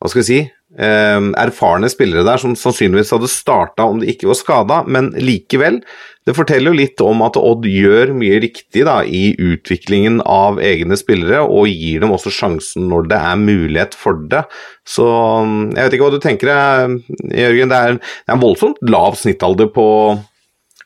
[0.00, 0.42] Hva skal vi si
[0.78, 5.80] erfarne spillere der som sannsynligvis hadde starta om de ikke var skada, men likevel.
[6.28, 10.98] Det forteller jo litt om at Odd gjør mye riktig da, i utviklingen av egne
[11.00, 14.44] spillere, og gir dem også sjansen når det er mulighet for det.
[14.86, 16.98] Så jeg vet ikke hva du tenker, eh,
[17.40, 17.72] Jørgen.
[17.72, 19.86] Det er, det er en voldsomt lav snittalder på,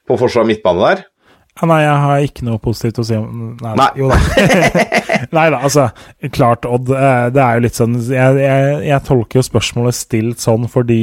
[0.08, 1.04] på forsvar midtbane der.
[1.54, 3.90] Ja, nei, jeg har ikke noe positivt å si om Nei, Nei.
[4.00, 4.16] jo da.
[5.36, 5.88] nei da, altså.
[6.34, 6.90] Klart, Odd.
[6.90, 11.02] eh, Det er jo litt sånn Jeg, jeg, jeg tolker jo spørsmålet stilt sånn fordi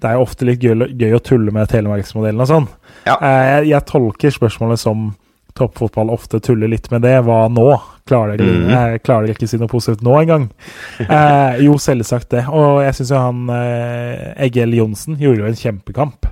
[0.00, 2.68] det er jo ofte litt gøy, gøy å tulle med telemarksmodellen og sånn.
[3.04, 3.18] Ja.
[3.20, 5.10] Eh, Jeg, jeg tolker spørsmålet som
[5.58, 7.18] toppfotball ofte tuller litt med det.
[7.26, 7.66] Hva nå?
[8.08, 10.46] Klarer dere, mm jeg klarer dere ikke å si noe positivt nå engang?
[11.04, 12.46] Eh, jo, selvsagt det.
[12.48, 16.30] Og jeg syns jo han eh, Egil Johnsen gjorde jo en kjempekamp.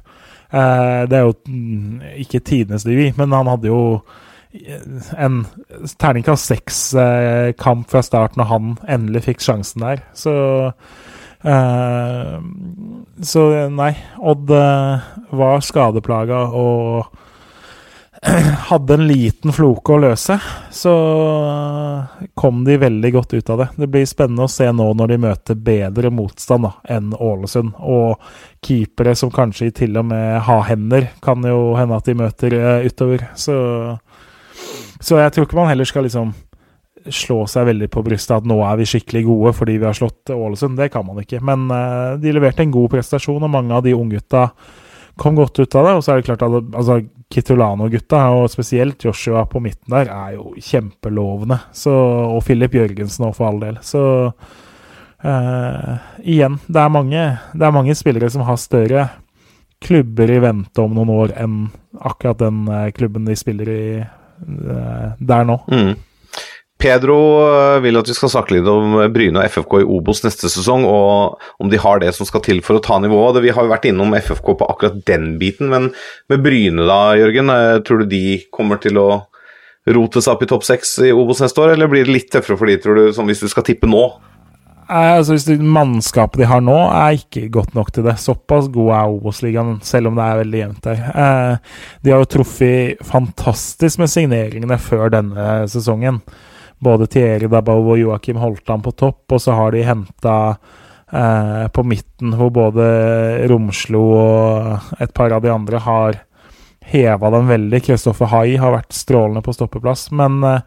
[0.48, 4.00] Eh, det er jo mm, ikke tidenes divi, men han hadde jo eh,
[5.16, 5.46] en
[6.00, 10.02] terningkast seks-kamp fra start når han endelig fikk sjansen der.
[10.16, 10.34] Så
[11.44, 12.36] eh,
[13.22, 17.18] Så nei, Odd eh, var skadeplaga og
[18.70, 20.38] hadde en liten floke å løse,
[20.74, 20.94] så
[21.46, 23.68] eh, kom de veldig godt ut av det.
[23.84, 27.76] Det blir spennende å se nå når de møter bedre motstand da, enn Ålesund.
[27.78, 28.18] Og
[28.64, 32.88] keepere som kanskje til og med har hender, kan jo hende at de møter eh,
[32.90, 33.28] utover.
[33.38, 33.54] Så,
[35.00, 36.34] så jeg tror ikke man heller skal liksom
[37.14, 40.32] slå seg veldig på brystet at nå er vi skikkelig gode fordi vi har slått
[40.34, 40.78] Ålesund.
[40.78, 41.40] Det kan man ikke.
[41.44, 44.48] Men uh, de leverte en god prestasjon, og mange av de unggutta
[45.18, 45.94] kom godt ut av det.
[45.98, 47.00] Og så er det klart at altså,
[47.32, 51.60] Kitolano-gutta, og spesielt Joshua på midten der, er jo kjempelovende.
[51.76, 53.80] Så, og Filip Jørgensen òg, for all del.
[53.84, 55.94] Så uh,
[56.24, 57.24] igjen, det er, mange,
[57.54, 59.08] det er mange spillere som har større
[59.82, 61.58] klubber i vente om noen år enn
[62.02, 63.82] akkurat den eh, klubben de spiller i
[64.38, 65.58] der nå.
[65.72, 65.96] Mm.
[66.78, 70.50] Pedro øh, vil at vi skal snakke litt om Bryne og FFK i Obos neste
[70.52, 73.40] sesong, og om de har det som skal til for å ta nivået.
[73.42, 75.90] Vi har jo vært innom FFK på akkurat den biten, men
[76.30, 79.08] med Bryne da, Jørgen, øh, tror du de kommer til å
[79.88, 82.60] rote seg opp i topp seks i Obos neste år, eller blir det litt tøffere
[82.60, 84.04] for de, tror du, som hvis du skal tippe nå?
[84.88, 88.16] Altså hvis det Mannskapet de har nå, er ikke godt nok til det.
[88.22, 91.02] Såpass god er Obos-ligaen, selv om det er veldig jevnt der.
[91.12, 96.22] Eh, de har jo truffet fantastisk med signeringene før denne sesongen.
[96.80, 100.38] Både Thierry Dabov og Joakim Holtan på topp, og så har de henta
[101.12, 102.88] eh, på midten hvor både
[103.50, 106.22] Romslo og et par av de andre har
[106.88, 107.82] heva dem veldig.
[107.90, 110.60] Kristoffer Hai har vært strålende på stoppeplass, men Eh,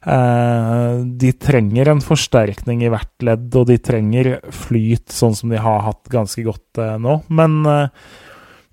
[0.00, 5.82] de trenger en forsterkning i hvert ledd, og de trenger flyt, sånn som de har
[5.84, 7.18] hatt ganske godt eh, nå.
[7.28, 8.06] Men eh,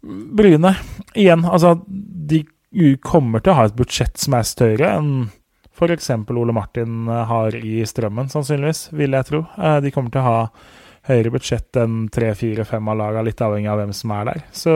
[0.07, 0.71] Bryne,
[1.17, 2.45] igjen, altså De
[3.03, 5.11] kommer til å ha et budsjett som er større enn
[5.77, 6.09] f.eks.
[6.29, 9.43] Ole Martin eh, har i Strømmen, sannsynligvis, vil jeg tro.
[9.57, 10.39] Eh, de kommer til å ha
[11.07, 14.41] høyere budsjett enn tre, fire, fem av laga, litt avhengig av hvem som er der.
[14.55, 14.75] Så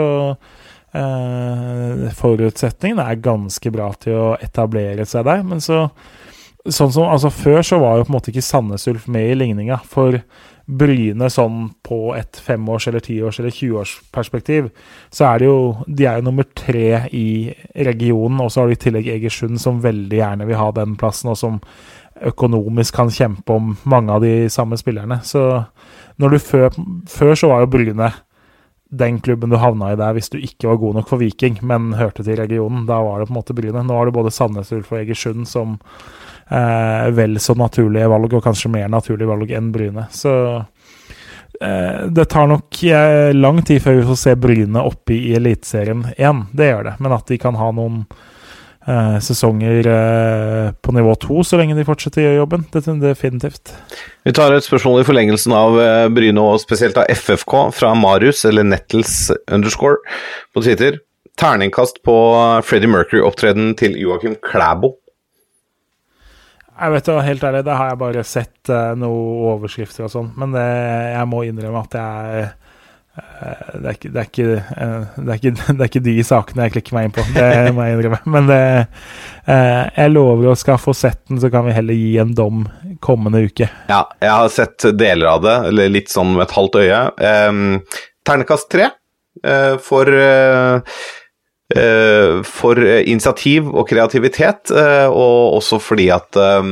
[0.99, 5.87] eh, forutsetningene er ganske bra til å etablere seg der, men så
[6.69, 9.37] Sånn som, altså Før så var jo på en måte ikke Sandnes Ulf med i
[9.37, 9.79] ligninga.
[9.89, 10.19] For
[10.71, 14.69] Bryne sånn på et femårs- eller tiårs- eller tjueårsperspektiv,
[15.09, 18.73] så er det jo De er jo nummer tre i regionen, og så har du
[18.73, 21.61] i tillegg Egersund, som veldig gjerne vil ha den plassen, og som
[22.21, 25.21] økonomisk kan kjempe om mange av de samme spillerne.
[25.23, 25.65] Så
[26.19, 26.69] når du før,
[27.09, 28.13] før så var jo Bryne
[28.91, 31.93] den klubben du havna i der hvis du ikke var god nok for Viking, men
[31.93, 32.85] hørte til regionen.
[32.85, 33.83] Da var det på en måte Bryne.
[33.87, 35.79] Nå har du både Sandnes Ulf og Egersund som
[36.51, 40.07] eh, vel så naturlige valg, og kanskje mer naturlige valg enn Bryne.
[40.13, 40.33] Så
[41.61, 46.05] eh, Det tar nok eh, lang tid før vi får se Bryne oppe i Eliteserien
[46.17, 46.45] igjen.
[46.51, 46.99] Det gjør det.
[46.99, 48.03] Men at de kan ha noen
[48.87, 53.03] eh, sesonger eh, på nivå to så lenge de fortsetter å gjøre jobben, det er
[53.05, 53.75] definitivt.
[54.27, 58.43] Vi tar et spørsmål i forlengelsen av eh, Bryne, og spesielt av FFK, fra Marius,
[58.49, 60.01] eller Nettles underscore,
[60.53, 60.99] på Twitter.
[61.39, 62.13] Terningkast på
[62.67, 64.97] Freddie Mercury-opptreden til Joakim Klæbo.
[66.81, 70.33] Jeg vet jo, helt ærlig, det har jeg bare sett uh, noen overskrifter og sånn,
[70.39, 70.65] men det,
[71.13, 72.55] jeg må innrømme at jeg eh,
[73.75, 76.65] det, er ikke, det, er ikke, eh, det, er ikke, det er ikke de sakene
[76.65, 78.21] jeg klikker meg inn på, det må jeg innrømme.
[78.33, 78.61] Men det,
[79.45, 82.63] eh, jeg lover å skal få sett den, så kan vi heller gi en dom
[83.03, 83.69] kommende uke.
[83.91, 87.03] Ja, jeg har sett deler av det, eller litt sånn med et halvt øye.
[87.21, 87.61] Um,
[88.27, 88.89] Ternekast tre
[89.43, 91.01] eh, for eh, eh,
[92.47, 96.71] for initiativ og kreativitet, eh, og også fordi at eh,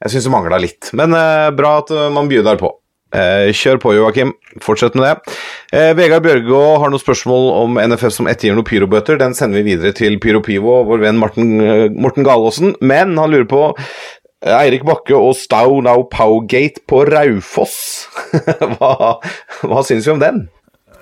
[0.00, 0.92] jeg syns det mangla litt.
[0.96, 2.72] Men eh, bra at eh, man begynner på.
[3.10, 4.32] Eh, kjør på, Joakim.
[4.62, 5.34] Fortsett med det.
[5.76, 9.18] Eh, Vegard Bjørgå har noen spørsmål om NFF som ettergir noen pyrobøter.
[9.20, 12.76] Den sender vi videre til Pyro Pivo og vår venn Morten, eh, Morten Galaasen.
[12.80, 18.08] Men han lurer på eh, Eirik Bakke og Stau Now Powgate på Raufoss.
[18.78, 19.18] hva,
[19.66, 20.46] hva syns vi om den?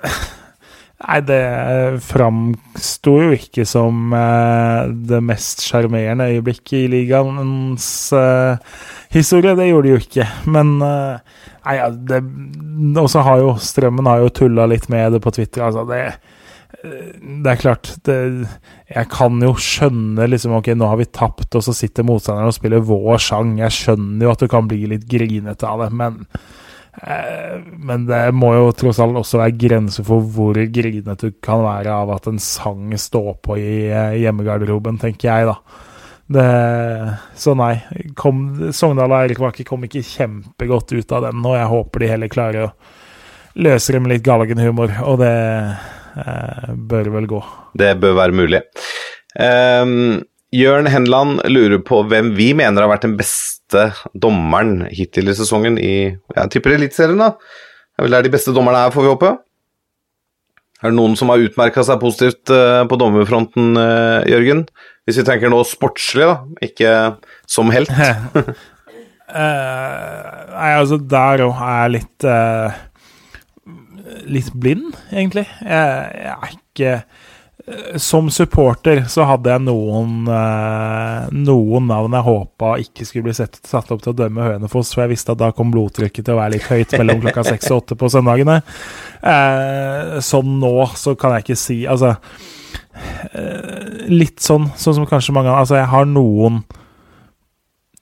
[0.98, 1.42] Nei, det
[2.02, 7.86] framsto jo ikke som eh, det mest sjarmerende øyeblikket i ligaens
[8.18, 8.58] eh,
[9.14, 9.54] historie.
[9.54, 10.26] Det gjorde det jo ikke.
[10.50, 11.38] Men eh,
[11.68, 12.22] Nei, ja, det
[12.96, 15.66] Og så har jo Strømmen har jo tulla litt med det på Twitter.
[15.68, 16.18] Altså, det eh,
[17.42, 18.18] det er klart det,
[18.90, 22.58] Jeg kan jo skjønne liksom Ok, nå har vi tapt, og så sitter motstanderen og
[22.58, 23.56] spiller vår sang.
[23.62, 26.24] Jeg skjønner jo at du kan bli litt grinete av det, men
[27.02, 31.94] Men det må jo tross alt også være grenser for hvor grinete du kan være
[31.94, 35.84] av at en sang står på i eh, hjemmegarderoben, tenker jeg, da.
[36.28, 36.48] Det,
[37.40, 37.72] så nei.
[38.18, 38.42] Kom,
[38.76, 42.66] Sogndal og Eirik kom ikke kjempegodt ut av den, og jeg håper de heller klarer
[42.66, 42.72] å
[43.58, 45.36] løse det med litt galgenhumor, og det
[46.24, 47.40] eh, bør vel gå.
[47.78, 48.60] Det bør være mulig.
[49.38, 50.20] Um,
[50.54, 55.76] Jørn Henland lurer på hvem vi mener har vært den beste dommeren hittil i sesongen
[55.76, 57.34] i Jeg tipper Eliteserien, da.
[57.36, 59.34] Det er vel der de beste dommerne er, får vi håpe.
[60.78, 64.64] Er det noen som har utmerka seg positivt uh, på dommerfronten, uh, Jørgen?
[65.04, 66.92] Hvis vi tenker nå sportslig, da, ikke
[67.50, 67.90] som helt.
[67.92, 68.52] Uh,
[70.54, 72.84] nei, altså, der òg er jeg litt uh,
[74.28, 75.44] Litt blind, egentlig.
[75.60, 77.26] Jeg, jeg er ikke eh,
[78.00, 83.58] Som supporter så hadde jeg noen eh, Noen navn jeg håpa ikke skulle bli sett,
[83.66, 86.40] satt opp til å dømme Hønefoss, for jeg visste at da kom blodtrykket til å
[86.40, 88.60] være litt høyt mellom klokka seks og åtte på søndagene.
[90.24, 92.12] Sånn nå så kan jeg ikke si Altså
[93.32, 96.62] eh, Litt sånn, sånn som kanskje mange Altså, jeg har noen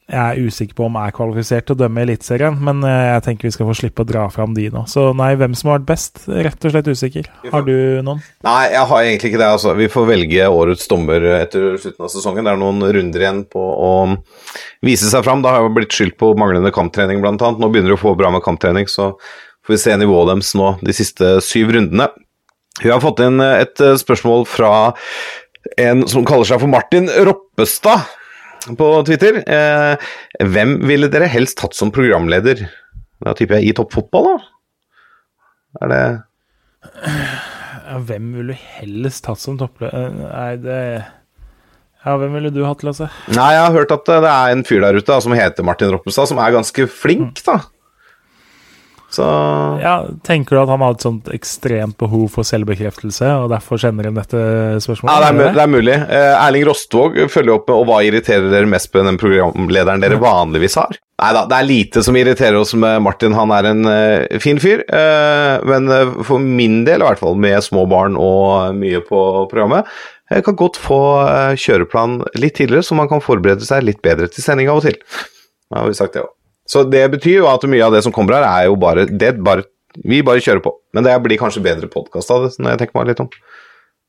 [0.06, 3.22] jeg er usikker på om jeg er kvalifisert til å dømme Eliteserien, men eh, jeg
[3.26, 4.84] tenker vi skal få slippe å dra fram de nå.
[4.86, 6.20] Så nei, hvem som har vært best?
[6.30, 7.30] Rett og slett usikker.
[7.50, 7.74] Har du
[8.06, 8.20] noen?
[8.46, 9.48] Nei, jeg har egentlig ikke det.
[9.56, 9.72] altså.
[9.74, 12.46] Vi får velge årets dommer etter slutten av sesongen.
[12.46, 13.90] Det er noen runder igjen på å
[14.86, 15.42] vise seg fram.
[15.42, 17.58] Da har jeg blitt skyldt på manglende kamptrening, blant annet.
[17.62, 19.08] Nå begynner de å få bra med kamptrening, så
[19.66, 22.06] får vi se nivået deres nå de siste syv rundene.
[22.78, 24.70] Vi har fått inn et eh, spørsmål fra
[25.82, 28.06] en som kaller seg for Martin Roppestad
[28.78, 29.38] på Twitter.
[29.46, 30.08] Eh,
[30.42, 32.64] hvem ville dere helst hatt som programleder?
[33.22, 34.36] Da tipper jeg i toppfotball, da?
[35.84, 36.02] Er det
[37.86, 39.88] Ja, hvem ville du helst hatt som topplø...
[39.92, 40.80] eh, Nei, det
[42.06, 43.08] Ja, hvem ville du hatt, Lasse?
[43.34, 45.90] Nei, jeg har hørt at det er en fyr der ute da, som heter Martin
[45.94, 47.60] Roppestad, som er ganske flink, da.
[49.16, 49.24] Så
[49.80, 49.94] Ja,
[50.26, 54.18] Tenker du at han har et sånt ekstremt behov for selvbekreftelse, og derfor sender inn
[54.18, 55.24] dette Ja, spørsmålet?
[55.38, 55.96] det er, det er mulig.
[55.96, 60.20] Eh, Erling Rostvåg følger opp med Og hva irriterer dere mest med den programlederen dere
[60.20, 60.98] vanligvis har?
[61.16, 63.32] Nei da, det er lite som irriterer oss med Martin.
[63.38, 64.82] Han er en eh, fin fyr.
[64.84, 69.22] eh, men eh, for min del, i hvert fall med små barn og mye på
[69.48, 69.88] programmet,
[70.28, 74.28] jeg kan godt få eh, kjøreplan litt tidligere, så man kan forberede seg litt bedre
[74.28, 74.98] til sending av og til.
[75.72, 76.35] Da har vi sagt det òg.
[76.66, 79.36] Så det betyr jo at mye av det som kommer her, er jo bare det
[79.44, 79.64] bare,
[80.04, 80.74] Vi bare kjører på.
[80.92, 83.30] Men det blir kanskje bedre podkast av det, når jeg tenker meg litt om.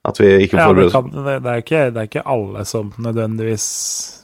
[0.08, 1.12] At vi ikke Ja, forbereder oss.
[1.14, 3.68] det, det, er ikke, det er ikke alle som nødvendigvis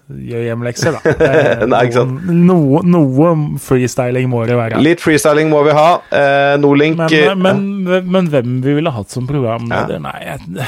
[0.08, 1.14] gjør hjemlekser, da.
[1.28, 2.26] Er Nei, ikke sant.
[2.28, 3.30] Noe, noe
[3.64, 4.80] freestyling må det være.
[4.84, 5.88] Litt freestyling må vi ha.
[6.12, 7.64] Eh, Nordlink Men, eh, men,
[8.12, 10.00] men hvem vi ville hatt som programleder?
[10.04, 10.68] Nei, jeg,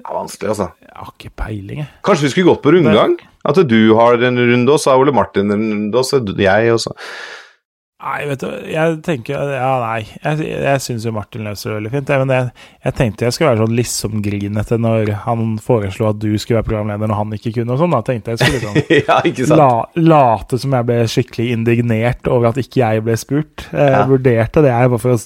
[0.00, 0.70] Det er vanskelig, altså.
[0.80, 1.90] jeg har ikke peiling, jeg.
[2.06, 3.18] Kanskje vi skulle gått på rundgang?
[3.50, 6.72] At du har en runde, og så har Ole Martin en runde, og så jeg,
[6.72, 6.94] og så
[8.00, 10.06] Nei, vet du, jeg tenker Ja, nei.
[10.24, 12.08] Jeg, jeg syns jo Martin løser det veldig fint.
[12.14, 12.46] Jeg, men jeg,
[12.86, 17.10] jeg tenkte jeg skulle være sånn liksom-grinete når han foreslo at du skulle være programleder
[17.12, 17.92] når han ikke kunne og sånn.
[17.92, 18.78] Da tenkte jeg skulle sånn
[19.10, 19.60] ja, ikke sant?
[19.60, 19.68] la,
[20.00, 23.66] late som jeg ble skikkelig indignert over at ikke jeg ble spurt.
[23.68, 24.06] Jeg Ja.
[24.08, 25.20] vurderte det jeg bare for å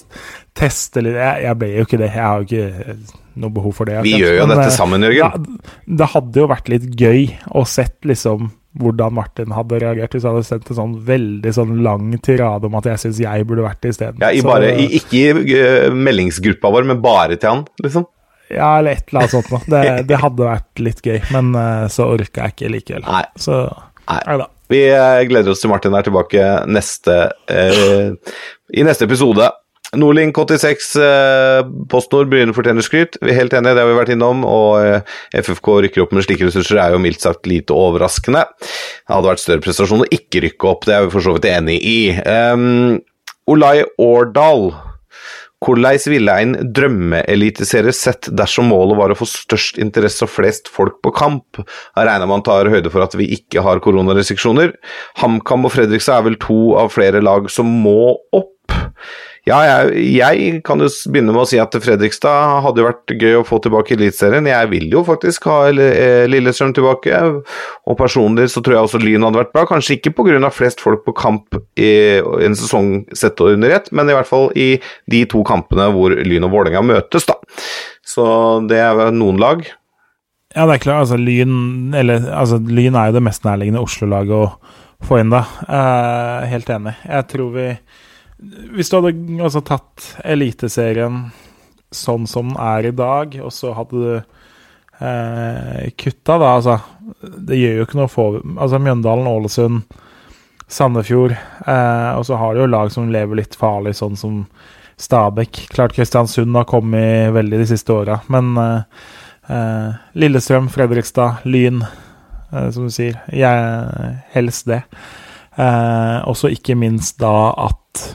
[0.59, 1.15] teste litt.
[1.19, 2.11] Jeg, jeg ble jo ikke det.
[2.11, 2.99] Jeg har jo ikke
[3.45, 4.01] noe behov for det.
[4.03, 5.47] Vi gjør jo Men, dette sammen, Jørgen.
[5.47, 5.73] Da,
[6.03, 10.35] det hadde jo vært litt gøy å sett liksom hvordan Martin hadde reagert hvis han
[10.35, 13.81] hadde sendt en sånn veldig sånn lang tirade om at jeg syns jeg burde vært
[13.85, 14.19] det isteden.
[14.23, 18.07] Ja, i Så- i, ikke i eh, meldingsgruppa vår, men bare til han, liksom.
[18.51, 19.61] Ja, eller et eller annet sånt noe.
[19.71, 23.07] Det, det hadde vært litt gøy, men eh, så orka jeg ikke likevel.
[23.07, 23.23] Nei.
[23.41, 23.63] Så
[24.05, 24.19] Nei.
[24.27, 24.49] nei da.
[24.69, 27.15] Vi eh, gleder oss til Martin er tilbake neste,
[27.49, 28.13] eh,
[28.73, 29.49] i neste episode.
[29.99, 33.19] Nordlink 86, eh, PostNord, å fortjener skryt.
[33.21, 34.45] Vi er helt enige, det har vi vært innom.
[34.47, 38.45] Og eh, FFK rykker opp med slike ressurser er jo mildt sagt lite overraskende.
[38.61, 41.49] Det hadde vært større prestasjon å ikke rykke opp, det er vi for så vidt
[41.51, 41.99] enig i.
[42.25, 42.99] Um,
[43.51, 44.69] Olai Årdal.
[45.65, 50.99] Hvordan ville en drømmeeliteserie sett dersom målet var å få størst interesse og flest folk
[51.05, 51.61] på kamp?
[51.61, 54.75] Jeg regner man tar høyde for at vi ikke har koronarestriksjoner.
[55.23, 58.51] HamKam og Fredrikstad er vel to av flere lag som må opp.
[59.45, 63.35] Ja, jeg, jeg kan jo begynne med å si at Fredrikstad hadde jo vært gøy
[63.37, 64.47] å få tilbake i Eliteserien.
[64.49, 67.19] Jeg vil jo faktisk ha eh, Lillestrøm tilbake,
[67.85, 69.67] og personlig så tror jeg også Lyn hadde vært bra.
[69.69, 70.49] Kanskje ikke pga.
[70.49, 71.91] flest folk på kamp i
[72.41, 74.79] en sesong sett under ett, men i hvert fall i
[75.13, 77.37] de to kampene hvor Lyn og Vålerenga møtes, da.
[78.01, 78.25] Så
[78.65, 79.61] det er noen lag.
[80.55, 81.05] Ja, det er klart.
[81.05, 85.43] Altså, Lyn, eller, altså, Lyn er jo det mest nærliggende Oslo-laget å få inn, da.
[85.69, 86.97] Eh, helt enig.
[87.05, 87.69] Jeg tror vi
[88.75, 91.27] Hvis du hadde altså, tatt Eliteserien
[91.95, 96.79] sånn som den er i dag, og så hadde du eh, kutta, da Altså,
[97.21, 98.25] det gjør jo ikke noe å få
[98.55, 99.99] Altså, Mjøndalen, Ålesund,
[100.67, 104.41] Sandefjord, eh, og så har du jo lag som lever litt farlig, sånn som
[104.99, 105.67] Stabæk.
[105.75, 109.05] Klart Kristiansund har kommet veldig de siste åra, men eh,
[109.47, 111.85] Eh, Lillestrøm, Fredrikstad, Lyn,
[112.51, 113.19] eh, som du sier.
[113.29, 114.81] Jeg, helst det.
[115.55, 118.05] Eh, også ikke minst da at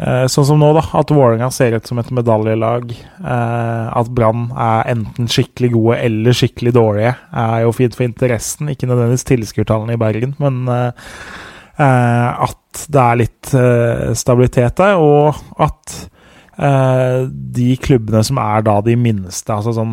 [0.00, 0.82] Sånn som nå, da.
[0.98, 2.94] At Vålerenga ser ut som et medaljelag.
[2.96, 7.12] Eh, at Brann er enten skikkelig gode eller skikkelig dårlige,
[7.44, 8.70] er jo fint for interessen.
[8.72, 11.12] Ikke nødvendigvis tilskuertallene i Bergen, men eh,
[11.76, 15.98] eh, at det er litt eh, stabilitet der, og at
[16.56, 19.92] eh, de klubbene som er da de minste, altså sånn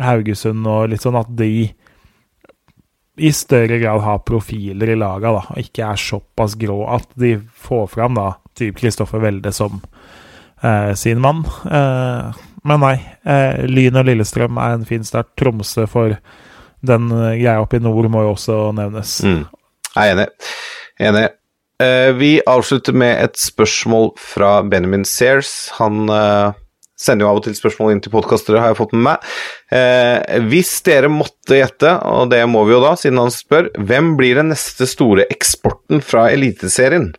[0.00, 1.68] Haugesund og litt sånn, at de
[3.20, 7.34] i større grad har profiler i laga, da, og ikke er såpass grå at de
[7.66, 8.30] får fram da
[8.60, 9.80] typ Kristoffer Welde som
[10.62, 11.42] eh, sin mann.
[11.64, 12.94] Eh, men nei,
[13.24, 15.32] eh, Lyn og Lillestrøm er en fin start.
[15.40, 16.16] Tromsø for
[16.86, 19.18] den eh, greia oppe i nord må jo også nevnes.
[19.26, 19.44] Mm.
[19.90, 20.30] Jeg er enig.
[21.10, 21.28] Enig.
[21.80, 25.70] Eh, vi avslutter med et spørsmål fra Benjamin Sears.
[25.78, 26.58] Han eh,
[27.00, 29.30] sender jo av og til spørsmål inn til podkastere, har jeg fått med meg.
[29.72, 34.12] Eh, hvis dere måtte gjette, og det må vi jo da, siden han spør, hvem
[34.20, 37.14] blir den neste store eksporten fra Eliteserien?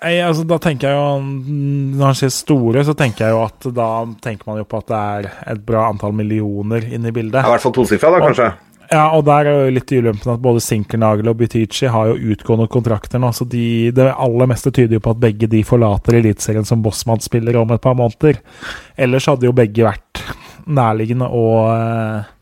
[0.00, 3.68] Nei, altså da tenker jeg jo Når han sier store, så tenker jeg jo at
[3.76, 3.90] da
[4.24, 7.44] tenker man jo på at det er et bra antall millioner inne i bildet.
[7.44, 8.48] I hvert fall tosifra, da, kanskje?
[8.90, 12.66] Ja, og der er jo litt ulempen at både Sinkernagel og Butichi har jo utgående
[12.72, 16.66] kontrakter nå, så de, det aller meste tyder jo på at begge de forlater Eliteserien
[16.66, 18.40] som Bossmann-spillere om et par måneder.
[18.98, 20.24] Ellers hadde jo begge vært
[20.66, 22.32] nærliggende å eh,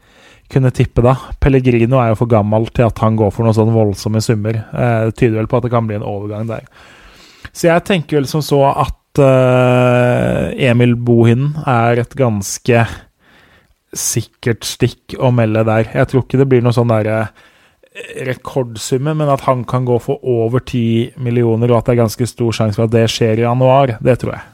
[0.49, 1.19] kunne tippe, da.
[1.37, 4.63] Pellegrino er jo for gammel til at han går for noen sånn voldsomme summer.
[4.73, 6.65] Eh, det tyder vel på at det kan bli en overgang der.
[7.53, 12.87] Så jeg tenker vel som så at uh, Emil Bohinen er et ganske
[13.97, 15.89] sikkert stikk å melde der.
[15.95, 17.29] Jeg tror ikke det blir noe sånn derre
[18.29, 22.29] rekordsumme, men at han kan gå for over 10 millioner, og at det er ganske
[22.31, 24.45] stor sjanse for at det skjer i januar, det tror jeg.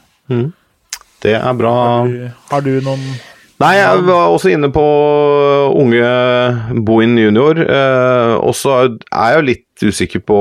[1.25, 1.73] Det er bra.
[1.75, 3.07] Har du, har du noen
[3.55, 4.81] Nei, jeg var også inne på
[5.79, 6.07] unge
[6.83, 7.55] Bohin junior.
[7.63, 10.37] Eh, og så er jeg jo litt usikker på,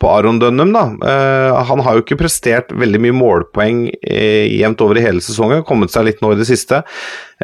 [0.00, 0.84] på Aron Dønnum, da.
[1.04, 5.64] Eh, han har jo ikke prestert veldig mye målpoeng eh, jevnt over i hele sesongen,
[5.68, 6.80] kommet seg litt nå i det siste.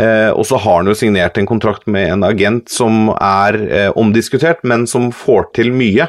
[0.01, 3.91] Eh, og så har han jo signert en kontrakt med en agent som er eh,
[3.93, 6.09] omdiskutert, men som får til mye.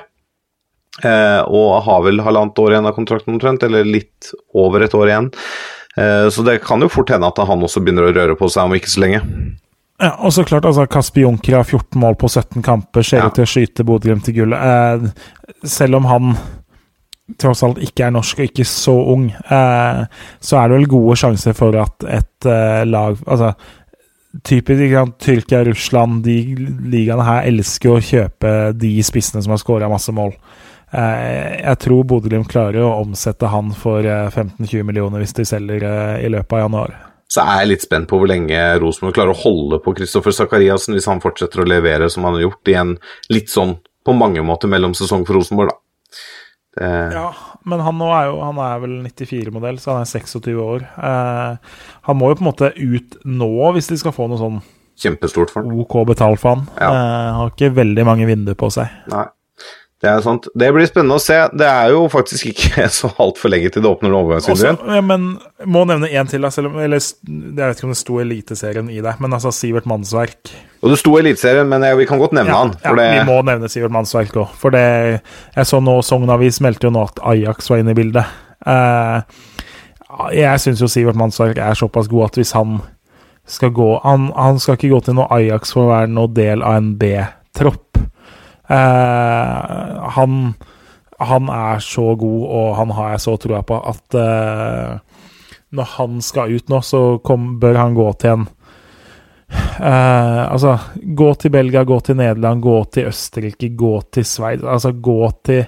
[1.04, 5.12] Eh, og har vel halvannet år igjen av kontrakten omtrent, eller litt over et år
[5.12, 5.32] igjen.
[5.98, 8.66] Eh, Så det kan jo fort hende at han også begynner å røre på seg
[8.70, 9.22] om ikke så lenge.
[10.00, 13.30] Ja, og så klart, altså, Kasper Junker har 14 mål på 17 kamper, ser Ja.
[13.34, 14.62] til å skyte Bodø-Glimt til gullet.
[14.62, 15.10] Eh,
[15.66, 16.36] selv om han
[17.40, 20.06] tross alt ikke er norsk og ikke så ung, eh,
[20.40, 23.56] så er det vel gode sjanser for at et eh, lag Altså,
[24.44, 26.38] typisk ikke sant, Tyrkia, Russland, de
[26.94, 30.34] ligaene her elsker å kjøpe de spissene som har skåra masse mål.
[30.94, 35.82] eh, Jeg tror Bodø-Glimt klarer å omsette han for eh, 15-20 millioner hvis de selger
[35.84, 36.94] eh, i løpet av januar.
[37.28, 40.96] Så er jeg litt spent på hvor lenge Rosenborg klarer å holde på Kristoffer Sakariassen
[40.96, 42.94] hvis han fortsetter å levere som han har gjort i en
[43.34, 43.76] litt sånn
[44.08, 45.82] på mange måter mellomsesong for Rosenborg, da.
[46.78, 47.28] Det, Ja,
[47.66, 50.84] men han nå er jo Han er vel 94-modell, så han er 26 år.
[51.10, 54.60] Eh, han må jo på en måte ut nå hvis de skal få noe sånn
[54.98, 55.74] Kjempestort for han.
[55.78, 56.64] OK betalt for han.
[56.80, 56.88] Ja.
[56.90, 58.94] Eh, har ikke veldig mange vinduer på seg.
[59.12, 59.28] Nei.
[59.98, 60.46] Det er sant.
[60.54, 61.36] Det blir spennende å se.
[61.58, 64.84] Det er jo faktisk ikke så altfor lenge til det åpner overgangsvinduet.
[64.94, 65.26] ja, men
[65.66, 69.00] må nevne én til, selv om eller, Jeg vet ikke om det sto Eliteserien i
[69.02, 70.54] det, men altså Sivert Mannsverk.
[70.86, 72.76] Og det sto Eliteserien, men jeg, vi kan godt nevne han.
[72.84, 74.54] ja, det, vi må nevne Sivert Mannsverk òg.
[74.62, 77.98] For det Jeg så nå Sogn Avis meldte jo nå at Ajax var inne i
[77.98, 78.38] bildet.
[78.68, 79.26] Uh,
[80.34, 82.80] jeg syns jo Sivert Mannsverk er såpass god at hvis han
[83.48, 86.62] skal gå Han, han skal ikke gå til noe Ajax for å være noe del
[86.62, 87.87] av en B-tropp.
[88.68, 90.42] Eh, han
[91.18, 95.24] han er så god, og han har jeg så troa på, at eh,
[95.78, 98.46] når han skal ut nå, så kom, bør han gå til en
[99.82, 100.78] eh, Altså,
[101.18, 104.64] gå til Belgia, gå til Nederland, gå til Østerrike, gå til Sveits.
[104.64, 105.66] Altså, gå til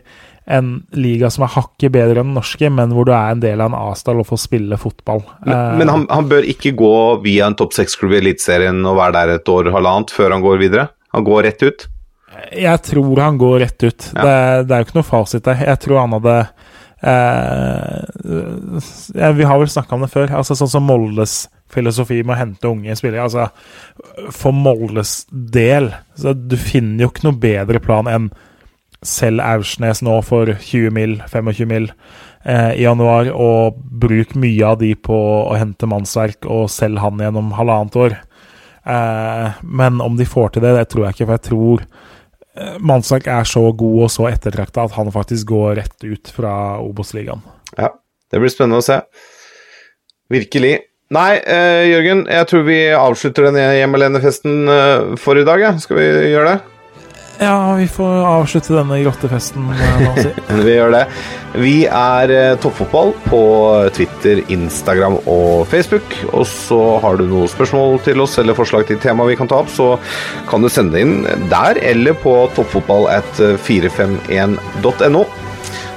[0.50, 3.62] en liga som er hakket bedre enn den norske, men hvor du er en del
[3.62, 5.22] av en A-stall og får spille fotball.
[5.45, 6.95] men, men han, han bør ikke gå
[7.26, 10.62] via en topp seks-klubb i Eliteserien og være der et år halvannet før han går
[10.62, 10.91] videre.
[11.14, 11.89] Han går rett ut.
[12.55, 14.11] Jeg tror han går rett ut.
[14.15, 14.21] Ja.
[14.23, 15.63] Det, det er jo ikke noe fasit der.
[15.67, 16.35] Jeg tror han hadde
[17.01, 17.99] eh,
[19.37, 20.27] Vi har vel snakka om det før.
[20.41, 21.33] Altså Sånn som Moldes
[21.69, 23.25] filosofi med å hente unge spillere.
[23.27, 23.43] Altså
[24.35, 28.31] For Moldes del så Du finner jo ikke noe bedre plan enn
[29.05, 31.85] selg Aursnes nå for 20 mil, 25 mil
[32.43, 35.15] eh, i januar, og bruk mye av de på
[35.45, 38.17] å hente mannsverk, og selg han gjennom halvannet år.
[38.83, 41.85] Eh, men om de får til det, det tror jeg ikke, for jeg tror
[42.84, 47.43] Mannsverk er så god og så ettertrakta at han faktisk går rett ut fra Obos-ligaen.
[47.78, 47.93] Ja,
[48.32, 49.00] det blir spennende å se.
[50.34, 50.76] Virkelig.
[51.10, 55.62] Nei, eh, Jørgen, jeg tror vi avslutter denne hjemmelenefesten eh, for i dag.
[55.64, 55.72] Ja.
[55.82, 56.68] Skal vi gjøre det?
[57.39, 60.25] Ja, vi får avslutte denne grottefesten eh.
[60.65, 61.05] Vi gjør det.
[61.55, 63.39] Vi er eh, Toppfotball på
[63.95, 66.03] Twitter, Instagram og Facebook.
[66.33, 69.55] Og så har du noen spørsmål til oss eller forslag til tema vi kan ta
[69.63, 69.95] opp, så
[70.51, 75.23] kan du sende inn der eller på toppfotballat451.no.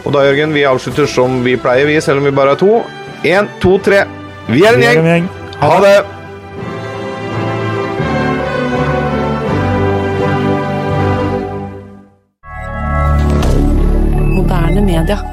[0.03, 2.87] Og da, Jørgen, vi avslutter som vi pleier, vi, selv om vi bare er to.
[3.27, 4.07] Én, to, tre.
[4.47, 5.27] Vi er en gjeng.
[5.63, 6.22] Ha det!
[15.03, 15.32] d'un